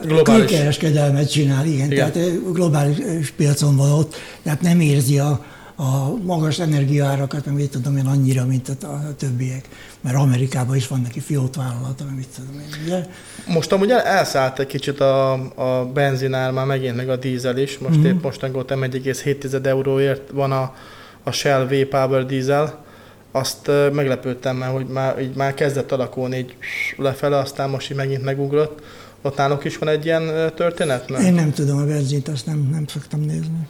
globális. 0.02 0.46
külkereskedelmet 0.46 1.30
csinál, 1.30 1.66
igen, 1.66 1.92
igen, 1.92 2.12
tehát 2.12 2.52
globális 2.52 3.30
piacon 3.36 3.76
van 3.76 3.90
ott, 3.90 4.14
tehát 4.42 4.60
nem 4.60 4.80
érzi 4.80 5.18
a, 5.18 5.44
a 5.82 6.16
magas 6.22 6.58
energiaárakat, 6.58 7.46
meg 7.46 7.54
mit 7.54 7.70
tudom 7.70 7.96
én 7.96 8.06
annyira, 8.06 8.46
mint 8.46 8.68
a, 8.68 8.86
a 8.86 9.14
többiek. 9.16 9.68
Mert 10.00 10.16
Amerikában 10.16 10.76
is 10.76 10.88
van 10.88 11.00
neki 11.00 11.20
fiótvállalata, 11.20 12.04
meg 12.04 12.14
mit 12.14 12.28
tudom 12.36 12.60
én. 12.60 12.84
Ugye? 12.84 13.06
Most 13.46 13.72
amúgy 13.72 13.90
elszállt 13.90 14.58
egy 14.58 14.66
kicsit 14.66 15.00
a, 15.00 15.32
a 15.54 15.84
benzinár, 15.94 16.52
már 16.52 16.66
megint 16.66 16.96
meg 16.96 17.08
a 17.08 17.16
dízel 17.16 17.58
is. 17.58 17.78
Most 17.78 17.98
mm-hmm. 17.98 18.06
épp 18.06 18.22
mostanában 18.22 18.64
1,7 18.68 19.66
euróért 19.66 20.30
van 20.30 20.52
a, 20.52 20.74
a 21.22 21.30
Shell 21.30 21.66
V-Power 21.66 22.26
dízel. 22.26 22.84
Azt 23.32 23.70
meglepődtem, 23.92 24.56
mert 24.56 24.72
hogy 24.72 24.86
már, 24.86 25.20
így 25.20 25.34
már 25.34 25.54
kezdett 25.54 25.92
alakulni 25.92 26.36
így 26.36 26.54
lefele, 26.96 27.38
aztán 27.38 27.70
most 27.70 27.90
így 27.90 27.96
megint 27.96 28.24
megugrott. 28.24 28.82
Ott 29.22 29.36
náluk 29.36 29.64
is 29.64 29.78
van 29.78 29.88
egy 29.88 30.04
ilyen 30.04 30.52
történet? 30.54 31.08
Mert... 31.08 31.24
Én 31.24 31.34
nem 31.34 31.52
tudom 31.52 31.78
a 31.78 31.84
benzint, 31.84 32.28
azt 32.28 32.46
nem, 32.46 32.68
nem 32.72 32.86
szoktam 32.86 33.20
nézni. 33.20 33.68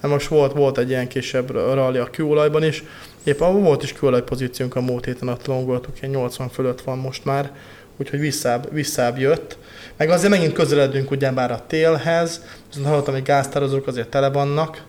De 0.00 0.08
most 0.08 0.26
volt, 0.26 0.52
volt 0.52 0.78
egy 0.78 0.88
ilyen 0.88 1.08
kisebb 1.08 1.50
rally 1.50 1.98
a 1.98 2.10
kőolajban 2.10 2.64
is. 2.64 2.84
Épp 3.24 3.38
volt 3.38 3.82
is 3.82 3.92
kőolaj 3.92 4.22
pozíciónk 4.22 4.76
a 4.76 4.80
múlt 4.80 5.04
héten, 5.04 5.28
ott 5.28 5.46
longoltuk, 5.46 6.00
ilyen 6.00 6.14
80 6.14 6.48
fölött 6.48 6.80
van 6.80 6.98
most 6.98 7.24
már, 7.24 7.52
úgyhogy 7.96 8.20
visszább, 8.20 8.72
visszább 8.72 9.18
jött. 9.18 9.58
Meg 9.96 10.10
azért 10.10 10.30
megint 10.30 10.52
közeledünk 10.52 11.10
ugyebár 11.10 11.50
a 11.50 11.64
télhez, 11.66 12.42
viszont 12.68 12.86
hallottam, 12.86 13.14
hogy 13.14 13.22
gáztározók 13.22 13.86
azért 13.86 14.08
tele 14.08 14.30
vannak, 14.30 14.82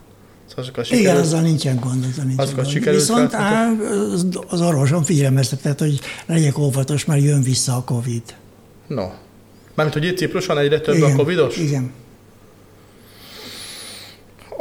Szóval 0.49 0.83
sikerült, 0.83 0.91
Igen, 0.91 1.17
azzal 1.17 1.41
nincsen 1.41 1.79
gond. 1.79 2.05
Azzal 2.09 2.23
nincsen 2.23 2.45
azokat 2.45 2.63
gond. 2.63 2.75
Sikerült 2.75 2.99
Viszont 2.99 3.33
á, 3.33 3.71
az 4.47 4.61
orvosom 4.61 5.03
figyelmeztetett, 5.03 5.79
hogy 5.79 5.99
legyek 6.25 6.57
óvatos, 6.57 7.05
mert 7.05 7.23
jön 7.23 7.41
vissza 7.41 7.75
a 7.75 7.83
Covid. 7.83 8.21
No. 8.87 9.07
Mármint, 9.73 9.97
hogy 9.97 10.07
itt 10.07 10.17
Cipruson 10.17 10.57
egyre 10.57 10.79
több 10.79 10.95
igen, 10.95 11.11
a 11.11 11.15
Covidos? 11.15 11.57
Igen. 11.57 11.91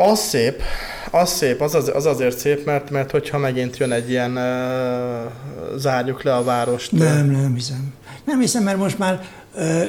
Az 0.00 0.18
szép, 0.18 0.62
az 1.10 1.30
szép, 1.30 1.60
az, 1.60 1.74
az, 1.74 1.90
az 1.94 2.06
azért 2.06 2.38
szép, 2.38 2.64
mert, 2.64 2.90
mert 2.90 3.10
hogyha 3.10 3.38
megint 3.38 3.76
jön 3.76 3.92
egy 3.92 4.10
ilyen 4.10 4.36
uh, 4.36 5.78
zárjuk 5.78 6.22
le 6.22 6.34
a 6.34 6.42
várost. 6.42 6.92
Nem, 6.92 7.30
nem 7.30 7.54
hiszem. 7.54 7.94
Nem 8.24 8.40
hiszem, 8.40 8.62
mert 8.62 8.78
most 8.78 8.98
már 8.98 9.26
uh, 9.54 9.84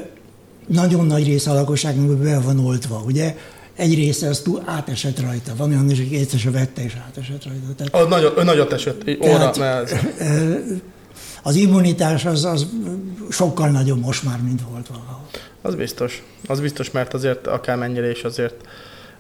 nagyon 0.68 1.06
nagy 1.06 1.26
része 1.26 1.52
a 1.52 1.54
lakosságnak 1.54 2.18
be 2.18 2.40
van 2.40 2.60
oltva, 2.60 3.04
ugye? 3.06 3.36
Egy 3.76 3.96
része 3.96 4.28
az 4.28 4.40
túl 4.40 4.64
átesett 4.66 5.20
rajta. 5.20 5.54
Van 5.56 5.70
olyan, 5.70 5.86
hogy 5.86 6.08
egyszer 6.14 6.40
se 6.40 6.52
vette 6.52 6.84
és 6.84 6.94
átesett 7.08 7.46
rajta. 7.46 7.74
Tehát, 7.78 7.94
az 7.94 8.08
nagyon, 8.08 8.34
ő 8.38 8.44
nagyot 8.44 8.74
esett, 8.74 9.02
óra, 9.24 9.52
mert... 9.58 9.96
Az 11.44 11.56
immunitás 11.56 12.26
az, 12.26 12.46
az 12.46 12.68
sokkal 13.30 13.70
nagyobb 13.70 14.00
most 14.00 14.24
már, 14.24 14.40
mint 14.42 14.62
volt 14.72 14.88
valahol. 14.88 15.28
Az 15.62 15.76
biztos. 15.76 16.24
Az 16.48 16.60
biztos, 16.60 16.92
mert 16.92 17.14
azért 17.14 17.48
akármennyire 17.48 18.10
is 18.10 18.24
azért 18.24 18.56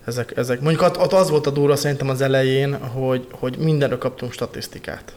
ezek, 0.05 0.37
ezek. 0.37 0.61
Mondjuk 0.61 0.97
ott 0.97 1.13
az 1.13 1.29
volt 1.29 1.47
a 1.47 1.49
durva 1.49 1.75
szerintem 1.75 2.09
az 2.09 2.21
elején, 2.21 2.77
hogy, 2.77 3.27
hogy 3.31 3.57
mindenről 3.57 3.97
kaptunk 3.97 4.31
statisztikát. 4.31 5.13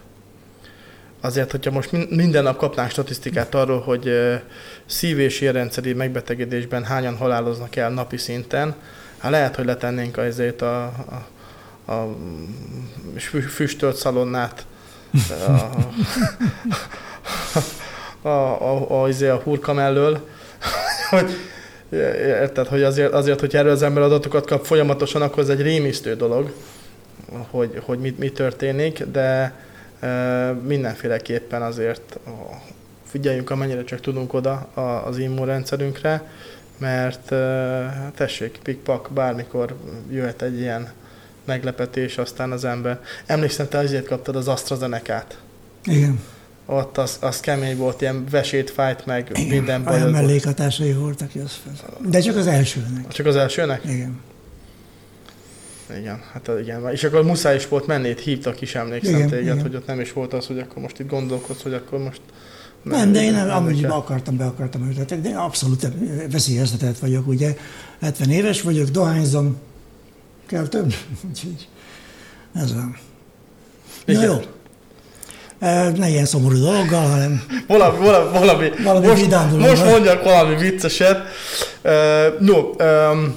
Azért, 1.21 1.51
hogyha 1.51 1.71
most 1.71 2.09
minden 2.09 2.43
nap 2.43 2.57
kapnánk 2.57 2.91
statisztikát 2.91 3.55
arról, 3.55 3.79
hogy 3.79 4.11
szív- 4.85 5.19
és 5.19 5.41
érrendszeri 5.41 5.93
megbetegedésben 5.93 6.83
hányan 6.83 7.17
haláloznak 7.17 7.75
el 7.75 7.89
napi 7.89 8.17
szinten, 8.17 8.75
hát 9.17 9.31
lehet, 9.31 9.55
hogy 9.55 9.65
letennénk 9.65 10.17
azért 10.17 10.61
a, 10.61 10.83
a, 11.85 11.91
a 11.91 12.15
füstölt 13.49 13.95
szalonnát 13.95 14.65
a, 15.47 15.51
a, 18.21 18.27
a, 18.27 18.61
a, 18.61 19.01
a, 19.01 19.07
izé, 19.07 19.27
a 19.27 19.41
hurka 19.43 19.73
mellől, 19.73 20.27
hogy 21.09 21.31
Érted, 21.93 22.67
hogy 22.67 22.83
azért, 22.83 23.13
azért 23.13 23.39
hogy 23.39 23.55
erről 23.55 23.71
az 23.71 23.83
ember 23.83 24.03
adatokat 24.03 24.47
kap 24.47 24.65
folyamatosan, 24.65 25.21
akkor 25.21 25.43
ez 25.43 25.49
egy 25.49 25.61
rémisztő 25.61 26.15
dolog, 26.15 26.53
hogy, 27.49 27.81
hogy 27.85 27.99
mi, 27.99 28.15
mi 28.19 28.31
történik, 28.31 29.03
de 29.03 29.53
mindenféleképpen 30.63 31.61
azért 31.61 32.19
figyeljünk, 33.05 33.49
amennyire 33.49 33.83
csak 33.83 33.99
tudunk 33.99 34.33
oda 34.33 34.53
az 35.05 35.17
immunrendszerünkre, 35.17 36.29
mert 36.77 37.33
tessék, 38.15 38.59
pikpak, 38.63 39.09
bármikor 39.13 39.75
jöhet 40.11 40.41
egy 40.41 40.59
ilyen 40.59 40.91
meglepetés, 41.45 42.17
aztán 42.17 42.51
az 42.51 42.65
ember. 42.65 42.99
Emlékszem, 43.25 43.67
te 43.67 43.77
azért 43.77 44.07
kaptad 44.07 44.35
az 44.35 44.47
AstraZeneca-t. 44.47 45.37
Igen 45.85 46.19
ott 46.65 46.97
az, 46.97 47.17
az 47.21 47.39
kemény 47.39 47.77
volt, 47.77 48.01
ilyen 48.01 48.25
vesét 48.29 48.69
fájt 48.69 49.05
meg, 49.05 49.29
Igen, 49.33 49.47
minden 49.47 49.83
baj. 49.83 49.95
Olyan 49.95 50.09
mellékhatásai 50.09 50.93
voltak, 50.93 51.29
az 51.45 51.59
De 52.09 52.19
csak 52.19 52.35
az 52.35 52.47
elsőnek. 52.47 53.07
Csak 53.07 53.25
az 53.25 53.35
elsőnek? 53.35 53.81
Igen. 53.85 54.19
Igen, 55.97 56.21
hát 56.33 56.49
igen. 56.61 56.91
És 56.91 57.03
akkor 57.03 57.23
muszáj 57.23 57.55
is 57.55 57.67
volt 57.67 57.87
menni, 57.87 58.09
itt 58.09 58.19
hívtak 58.19 58.61
is, 58.61 58.75
emlékszem 58.75 59.15
igen, 59.15 59.29
téged, 59.29 59.43
igen. 59.43 59.61
hogy 59.61 59.75
ott 59.75 59.87
nem 59.87 59.99
is 59.99 60.13
volt 60.13 60.33
az, 60.33 60.45
hogy 60.45 60.59
akkor 60.59 60.81
most 60.81 60.99
itt 60.99 61.09
gondolkodsz, 61.09 61.61
hogy 61.61 61.73
akkor 61.73 61.99
most... 61.99 62.21
Nem, 62.81 62.97
nem 62.97 63.11
de 63.11 63.23
én 63.23 63.31
nem, 63.31 63.49
amúgy 63.49 63.81
be 63.81 63.93
akartam, 63.93 64.37
be 64.37 64.45
akartam 64.45 64.87
ültetek, 64.87 65.21
de 65.21 65.29
abszolút 65.29 65.87
veszélyeztetett 66.31 66.97
vagyok, 66.97 67.27
ugye. 67.27 67.55
70 68.01 68.29
éves 68.29 68.61
vagyok, 68.61 68.89
dohányzom, 68.89 69.57
kell 70.45 70.67
több, 70.67 70.93
ez 72.53 72.73
van. 72.73 72.97
Na 74.05 74.23
jó, 74.23 74.41
ne 75.95 76.07
ilyen 76.09 76.25
szomorú 76.25 76.57
dologgal, 76.57 77.07
hanem 77.07 77.43
valami, 77.67 77.97
valami, 77.97 78.29
valami, 78.33 78.71
valami 78.83 79.07
most, 79.07 79.57
most 79.57 79.85
mondjak 79.85 80.23
valami 80.23 80.55
vicceset. 80.55 81.17
No, 82.39 82.57
um, 82.57 83.35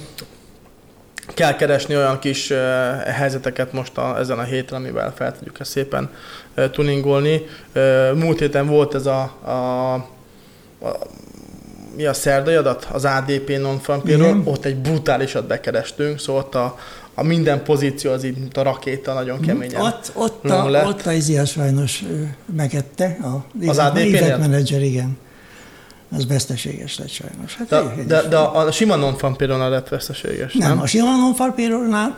kell 1.35 1.57
keresni 1.57 1.97
olyan 1.97 2.19
kis 2.19 2.51
uh, 2.51 2.59
helyzeteket 3.01 3.73
most 3.73 3.99
a, 3.99 4.19
ezen 4.19 4.39
a 4.39 4.43
héten, 4.43 4.79
amivel 4.79 5.13
fel 5.17 5.33
tudjuk 5.33 5.61
ezt 5.61 5.71
szépen 5.71 6.11
uh, 6.57 6.71
tuningolni. 6.71 7.47
Uh, 7.75 8.15
múlt 8.15 8.39
héten 8.39 8.67
volt 8.67 8.95
ez 8.95 9.07
a, 9.07 9.21
a, 9.45 9.93
a 9.95 10.99
mi 11.97 12.05
a 12.05 12.13
szerdai 12.13 12.55
adat? 12.55 12.89
Az 12.93 13.05
ADP 13.05 13.59
non 13.59 13.81
ott 14.45 14.65
egy 14.65 14.77
brutálisat 14.77 15.47
bekerestünk, 15.47 16.19
szóval 16.19 16.43
ott 16.43 16.55
a, 16.55 16.79
a 17.19 17.23
minden 17.23 17.63
pozíció 17.65 18.11
az 18.11 18.25
így, 18.25 18.39
mint 18.39 18.57
a 18.57 18.63
rakéta, 18.63 19.13
nagyon 19.13 19.41
keményen 19.41 19.81
Ott, 19.81 20.11
ott, 20.15 20.45
a, 20.45 20.69
lett. 20.69 20.87
ott 20.87 21.07
a 21.07 21.13
Izia 21.13 21.45
sajnos 21.45 22.05
megette, 22.57 23.19
a 23.23 23.67
az 23.67 23.79
ADP 23.79 24.39
menedzser, 24.39 24.83
igen. 24.83 25.17
Az 26.17 26.27
veszteséges 26.27 26.99
lett 26.99 27.09
sajnos. 27.09 27.57
Hát 27.57 27.69
de, 27.69 28.05
de, 28.07 28.29
de, 28.29 28.37
a, 28.37 28.67
a 28.67 28.71
sima 28.71 28.97
non 28.97 29.17
payroll 29.37 29.71
lett 29.71 29.89
veszteséges, 29.89 30.53
nem? 30.55 30.69
Nem, 30.69 30.81
a 30.81 30.87
sima 30.87 31.17
non 31.17 31.55
payroll 31.55 32.15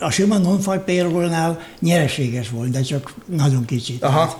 a 0.00 0.10
sima 0.10 0.38
non 0.38 0.60
payroll 0.84 1.58
nyereséges 1.80 2.50
volt, 2.50 2.70
de 2.70 2.80
csak 2.80 3.14
nagyon 3.24 3.64
kicsit. 3.64 4.02
Aha. 4.02 4.18
Hát 4.18 4.36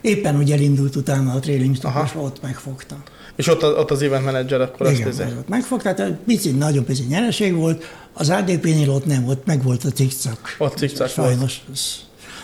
éppen 0.00 0.38
úgy 0.38 0.52
elindult 0.52 0.96
utána 0.96 1.32
a 1.32 1.38
trailing 1.38 1.76
stop, 1.76 1.92
és 2.04 2.10
ott 2.16 2.42
megfogta. 2.42 2.96
És 3.36 3.48
ott, 3.48 3.62
ott 3.62 3.90
az 3.90 4.02
event 4.02 4.24
manager 4.24 4.60
akkor 4.60 4.90
Igen, 4.90 5.08
azt 5.08 5.20
Igen, 5.20 5.44
megfogta, 5.48 5.94
tehát 5.94 6.12
pici, 6.26 6.50
nagyon 6.50 6.84
pici 6.84 7.02
nyereség 7.08 7.54
volt, 7.54 7.84
az 8.12 8.30
ADP-nél 8.30 8.90
ott 8.90 9.06
nem, 9.06 9.26
ott 9.26 9.46
meg 9.46 9.62
volt 9.62 9.84
a 9.84 9.90
cikcak. 9.90 10.54
Ott 10.58 10.76
cikcak 10.76 11.08
Sajnos, 11.08 11.62
volt. 11.66 11.78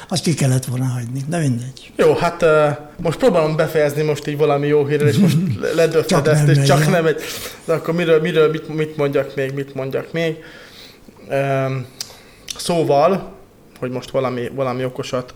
azt 0.09 0.23
ki 0.23 0.35
kellett 0.35 0.65
volna 0.65 0.85
hagyni, 0.85 1.23
de 1.29 1.39
mindegy. 1.39 1.93
Jó, 1.97 2.15
hát 2.15 2.43
uh, 2.43 2.77
most 3.03 3.19
próbálom 3.19 3.57
befejezni 3.57 4.03
most 4.03 4.27
így 4.27 4.37
valami 4.37 4.67
jó 4.67 4.87
hírrel, 4.87 5.09
és 5.09 5.17
most 5.17 5.37
ledöfted 5.75 6.27
ezt, 6.27 6.49
és 6.49 6.63
csak 6.63 6.91
nem 6.91 7.07
egy... 7.07 7.21
De 7.65 7.73
akkor 7.73 7.95
miről, 7.95 8.21
miről 8.21 8.51
mit, 8.51 8.75
mit 8.75 8.97
mondjak 8.97 9.35
még, 9.35 9.55
mit 9.55 9.75
mondjak 9.75 10.13
még? 10.13 10.37
Um, 11.31 11.87
szóval, 12.57 13.33
hogy 13.79 13.91
most 13.91 14.11
valami, 14.11 14.49
valami 14.55 14.85
okosat 14.85 15.35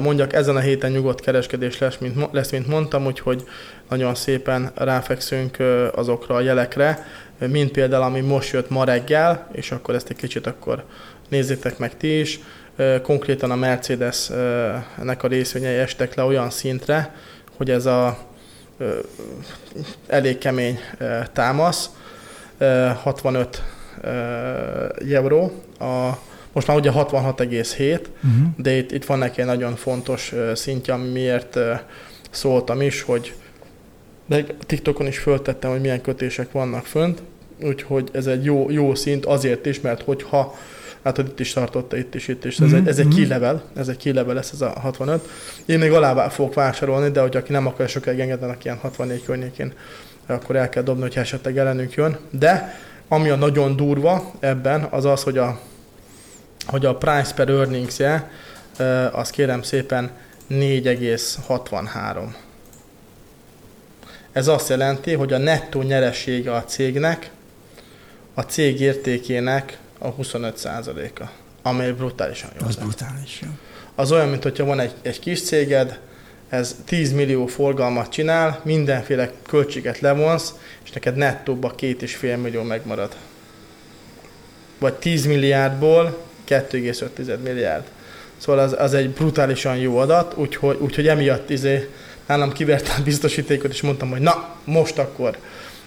mondjak, 0.00 0.32
ezen 0.32 0.56
a 0.56 0.60
héten 0.60 0.90
nyugodt 0.90 1.20
kereskedés 1.20 1.78
lesz, 1.78 1.96
mint, 1.98 2.28
lesz, 2.32 2.50
mint 2.50 2.66
mondtam, 2.66 3.06
úgyhogy 3.06 3.44
nagyon 3.88 4.14
szépen 4.14 4.70
ráfekszünk 4.74 5.56
azokra 5.92 6.34
a 6.34 6.40
jelekre, 6.40 7.06
mint 7.38 7.70
például, 7.70 8.02
ami 8.02 8.20
most 8.20 8.52
jött 8.52 8.70
ma 8.70 8.84
reggel, 8.84 9.48
és 9.52 9.70
akkor 9.70 9.94
ezt 9.94 10.10
egy 10.10 10.16
kicsit 10.16 10.46
akkor 10.46 10.84
nézzétek 11.28 11.78
meg 11.78 11.96
ti 11.96 12.18
is. 12.18 12.40
konkrétan 13.02 13.50
a 13.50 13.56
Mercedes-nek 13.56 15.22
a 15.22 15.28
részvényei 15.28 15.76
estek 15.76 16.14
le 16.14 16.22
olyan 16.22 16.50
szintre, 16.50 17.14
hogy 17.56 17.70
ez 17.70 17.86
a 17.86 18.18
elég 20.06 20.38
kemény 20.38 20.78
támasz, 21.32 21.90
65 23.02 23.62
euró, 25.12 25.62
a, 25.78 26.10
most 26.56 26.68
már 26.68 26.76
ugye 26.76 26.90
66,7, 26.94 26.98
uh-huh. 26.98 28.06
Mhm. 28.20 28.44
de 28.56 28.76
itt, 28.76 28.92
itt 28.92 29.04
van 29.04 29.18
neki 29.18 29.40
egy 29.40 29.46
nagyon 29.46 29.74
fontos 29.74 30.34
szintje, 30.54 30.96
miért 30.96 31.58
szóltam 32.30 32.80
is, 32.80 33.02
hogy 33.02 33.34
de 34.26 34.44
TikTokon 34.66 35.06
is 35.06 35.18
föltettem, 35.18 35.70
hogy 35.70 35.80
milyen 35.80 36.00
kötések 36.00 36.52
vannak 36.52 36.84
fönt, 36.84 37.22
úgyhogy 37.62 38.08
ez 38.12 38.26
egy 38.26 38.44
jó, 38.44 38.70
jó 38.70 38.94
szint 38.94 39.24
azért 39.24 39.66
is, 39.66 39.80
mert 39.80 40.02
hogyha 40.02 40.54
hát 41.02 41.18
itt 41.18 41.40
is 41.40 41.52
tartotta, 41.52 41.96
itt 41.96 42.14
is, 42.14 42.28
itt 42.28 42.44
is. 42.44 42.58
Ez, 42.58 42.66
mm-hmm. 42.66 42.76
egy, 42.76 42.88
ez 42.88 42.98
egy 42.98 43.06
mhm. 43.06 43.16
key 43.16 43.26
level, 43.26 43.62
ez 43.76 43.88
egy 43.88 43.96
key 43.96 44.12
level 44.12 44.34
lesz 44.34 44.52
ez 44.52 44.60
a 44.60 44.68
65. 44.68 45.28
Én 45.66 45.78
még 45.78 45.92
alá 45.92 46.28
fogok 46.28 46.54
vásárolni, 46.54 47.10
de 47.10 47.20
hogy 47.20 47.36
aki 47.36 47.52
nem 47.52 47.66
akar 47.66 47.88
sokáig 47.88 48.18
engednek 48.18 48.64
ilyen 48.64 48.76
64 48.76 49.22
környékén, 49.24 49.72
akkor 50.26 50.56
el 50.56 50.68
kell 50.68 50.82
dobni, 50.82 51.02
hogy 51.02 51.16
esetleg 51.16 51.58
ellenünk 51.58 51.92
jön. 51.92 52.16
De 52.30 52.74
ami 53.08 53.28
a 53.28 53.36
nagyon 53.36 53.76
durva 53.76 54.32
ebben, 54.40 54.86
az 54.90 55.04
az, 55.04 55.22
hogy 55.22 55.38
a, 55.38 55.60
hogy 56.66 56.86
a 56.86 56.96
price 56.96 57.34
per 57.34 57.48
earnings 57.48 57.98
-je, 57.98 58.30
az 59.12 59.30
kérem 59.30 59.62
szépen 59.62 60.10
4,63. 60.50 62.34
Ez 64.32 64.48
azt 64.48 64.68
jelenti, 64.68 65.12
hogy 65.12 65.32
a 65.32 65.38
nettó 65.38 65.82
nyeresége 65.82 66.54
a 66.54 66.64
cégnek 66.64 67.30
a 68.34 68.42
cég 68.42 68.80
értékének 68.80 69.78
a 69.98 70.14
25%-a, 70.14 71.24
amely 71.62 71.92
brutálisan 71.92 72.50
jó. 72.60 72.66
Az 72.66 72.76
brutális, 72.76 73.40
jó. 73.42 73.48
Az 73.94 74.12
olyan, 74.12 74.28
mint 74.28 74.42
hogyha 74.42 74.64
van 74.64 74.80
egy, 74.80 74.94
egy 75.02 75.18
kis 75.18 75.42
céged, 75.42 75.98
ez 76.48 76.76
10 76.84 77.12
millió 77.12 77.46
forgalmat 77.46 78.08
csinál, 78.08 78.60
mindenféle 78.64 79.32
költséget 79.46 80.00
levonsz, 80.00 80.54
és 80.84 80.90
neked 80.90 81.16
nettóba 81.16 81.70
két 81.70 82.02
és 82.02 82.16
fél 82.16 82.36
millió 82.36 82.62
megmarad. 82.62 83.16
Vagy 84.78 84.94
10 84.94 85.26
milliárdból 85.26 86.25
2,5 86.48 87.42
milliárd. 87.44 87.84
Szóval 88.36 88.62
az, 88.62 88.74
az 88.78 88.94
egy 88.94 89.10
brutálisan 89.10 89.76
jó 89.76 89.96
adat, 89.96 90.34
úgyhogy, 90.36 90.76
úgyhogy 90.80 91.08
emiatt 91.08 91.50
izé, 91.50 91.88
nálam 92.26 92.52
kivertem 92.52 93.02
biztosítékot, 93.04 93.72
és 93.72 93.82
mondtam, 93.82 94.10
hogy 94.10 94.20
na, 94.20 94.48
most 94.64 94.98
akkor 94.98 95.36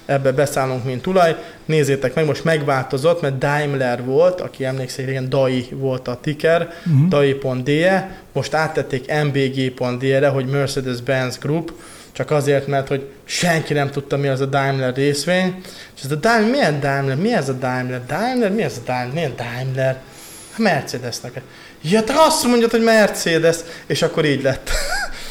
ebbe 0.06 0.32
beszállunk, 0.32 0.84
mint 0.84 1.02
tulaj. 1.02 1.36
Nézzétek 1.66 2.16
meg, 2.16 2.26
most 2.26 2.44
megváltozott, 2.44 3.22
mert 3.22 3.38
Daimler 3.38 4.04
volt, 4.04 4.42
aki 4.42 4.66
emlékszik, 4.66 5.06
régen 5.06 5.30
DAI 5.30 5.68
volt 5.72 6.08
a 6.08 6.20
ticker, 6.22 6.74
uh-huh. 6.86 7.08
DAI.de, 7.08 8.18
most 8.34 8.54
áttették 8.54 9.12
MBG.de-re, 9.24 10.28
hogy 10.28 10.46
Mercedes-Benz 10.46 11.38
Group, 11.38 11.74
csak 12.12 12.32
azért, 12.32 12.68
mert 12.68 12.88
hogy 12.88 13.10
senki 13.24 13.74
nem 13.74 13.90
tudta, 13.90 14.18
mi 14.18 14.28
az 14.28 14.42
a 14.42 14.46
Daimler 14.46 14.96
részvény. 14.96 15.62
És 15.96 16.04
ez 16.04 16.12
a 16.12 16.16
Daimler, 16.16 16.50
milyen 16.50 16.80
Daimler? 16.80 17.18
Mi 17.18 17.34
ez 17.34 17.50
a 17.50 17.54
Daimler? 17.54 18.06
Daimler? 18.06 18.52
Mi 18.52 18.64
ez 18.64 18.78
a 18.78 18.82
Daimler? 18.86 19.14
Milyen 19.14 19.34
Daimler? 19.36 20.02
Mercedesnek. 20.60 21.42
Ja, 21.82 22.04
te 22.04 22.14
azt 22.18 22.44
mondjad, 22.44 22.72
hogy 22.72 22.84
Mercedes, 22.84 23.58
és 23.86 24.02
akkor 24.02 24.26
így 24.26 24.42
lett. 24.42 24.70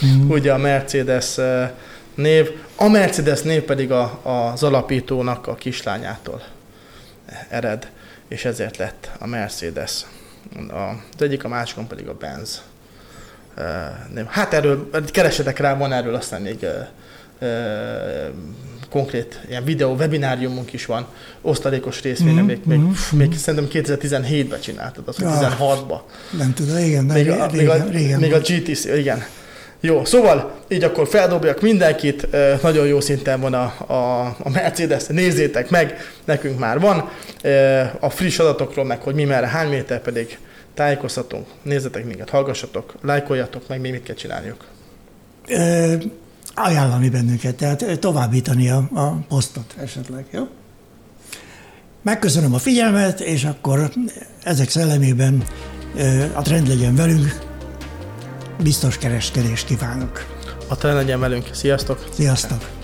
Mm. 0.07 0.31
Ugye 0.31 0.53
a 0.53 0.59
Mercedes 0.59 1.39
eh, 1.39 1.70
név. 2.14 2.51
A 2.76 2.89
Mercedes 2.89 3.43
név 3.43 3.62
pedig 3.62 3.93
a, 3.93 4.20
az 4.22 4.62
alapítónak 4.62 5.47
a 5.47 5.55
kislányától 5.55 6.43
ered, 7.49 7.89
és 8.29 8.45
ezért 8.45 8.76
lett 8.76 9.11
a 9.18 9.26
Mercedes. 9.26 10.07
Az 10.70 11.22
egyik, 11.22 11.45
a 11.45 11.49
másikon 11.49 11.87
pedig 11.87 12.09
a 12.09 12.14
Benz. 12.14 12.62
Hát 14.29 14.53
erről, 14.53 14.91
keresetek 15.11 15.59
rá, 15.59 15.76
van 15.76 15.93
erről 15.93 16.14
aztán 16.14 16.43
még 16.43 16.66
konkrét 18.91 19.41
ilyen 19.49 19.64
videó, 19.64 19.95
webináriumunk 19.95 20.72
is 20.72 20.86
van, 20.86 21.07
osztalékos 21.41 22.03
részvényre, 22.03 22.43
mm, 22.43 22.45
még, 22.45 22.61
még, 22.64 22.78
mm. 22.78 22.91
még 23.12 23.36
szerintem 23.36 23.82
2017-ben 23.82 24.61
csináltad, 24.61 25.09
az, 25.09 25.16
hogy 25.16 25.24
ja, 25.24 25.57
16-ban. 25.59 26.01
Nem 26.39 26.55
tudom, 26.55 26.76
igen, 26.76 27.05
még, 27.05 27.30
a, 27.30 27.47
régen, 27.47 27.51
még, 27.53 27.68
a, 27.68 27.84
régen 27.91 28.20
még 28.20 28.32
a 28.32 28.39
GTC, 28.39 28.84
igen. 28.84 29.24
Jó, 29.80 30.05
szóval 30.05 30.55
így 30.68 30.82
akkor 30.84 31.09
feldobjak 31.09 31.61
mindenkit, 31.61 32.26
nagyon 32.62 32.86
jó 32.86 33.01
szinten 33.01 33.41
van 33.41 33.55
a, 33.55 33.74
a, 33.86 34.22
a 34.39 34.51
Mercedes, 34.51 35.07
nézzétek 35.07 35.70
meg, 35.70 35.97
nekünk 36.24 36.59
már 36.59 36.80
van. 36.80 37.11
A 38.01 38.11
friss 38.11 38.39
adatokról 38.39 38.84
meg, 38.84 39.03
hogy 39.03 39.14
mi 39.14 39.24
merre, 39.24 39.47
hány 39.47 39.68
méter 39.68 40.01
pedig 40.01 40.39
tájékoztatunk, 40.74 41.47
nézzetek 41.62 42.05
minket, 42.05 42.30
hallgassatok, 42.30 42.95
lájkoljatok, 43.03 43.68
meg 43.68 43.80
mi 43.80 43.91
mit 43.91 44.03
kell 44.03 44.14
csináljuk. 44.14 44.64
Ö, 45.49 45.95
ajánlani 46.59 47.09
bennünket, 47.09 47.57
tehát 47.57 47.99
továbbítani 48.01 48.69
a, 48.71 48.89
a 48.95 49.19
posztot 49.29 49.75
esetleg, 49.81 50.27
jó? 50.31 50.49
Megköszönöm 52.03 52.55
a 52.55 52.59
figyelmet, 52.59 53.21
és 53.21 53.45
akkor 53.45 53.91
ezek 54.43 54.71
szellemében 54.71 55.45
a 56.35 56.43
trend 56.43 56.69
legyen 56.69 56.95
velünk, 56.95 57.39
biztos 58.63 58.99
kereskedést 58.99 59.67
kívánok. 59.67 60.27
A 60.69 60.77
trend 60.77 60.97
legyen 60.97 61.21
velünk. 61.21 61.49
Sziasztok! 61.53 62.09
Sziasztok! 62.13 62.78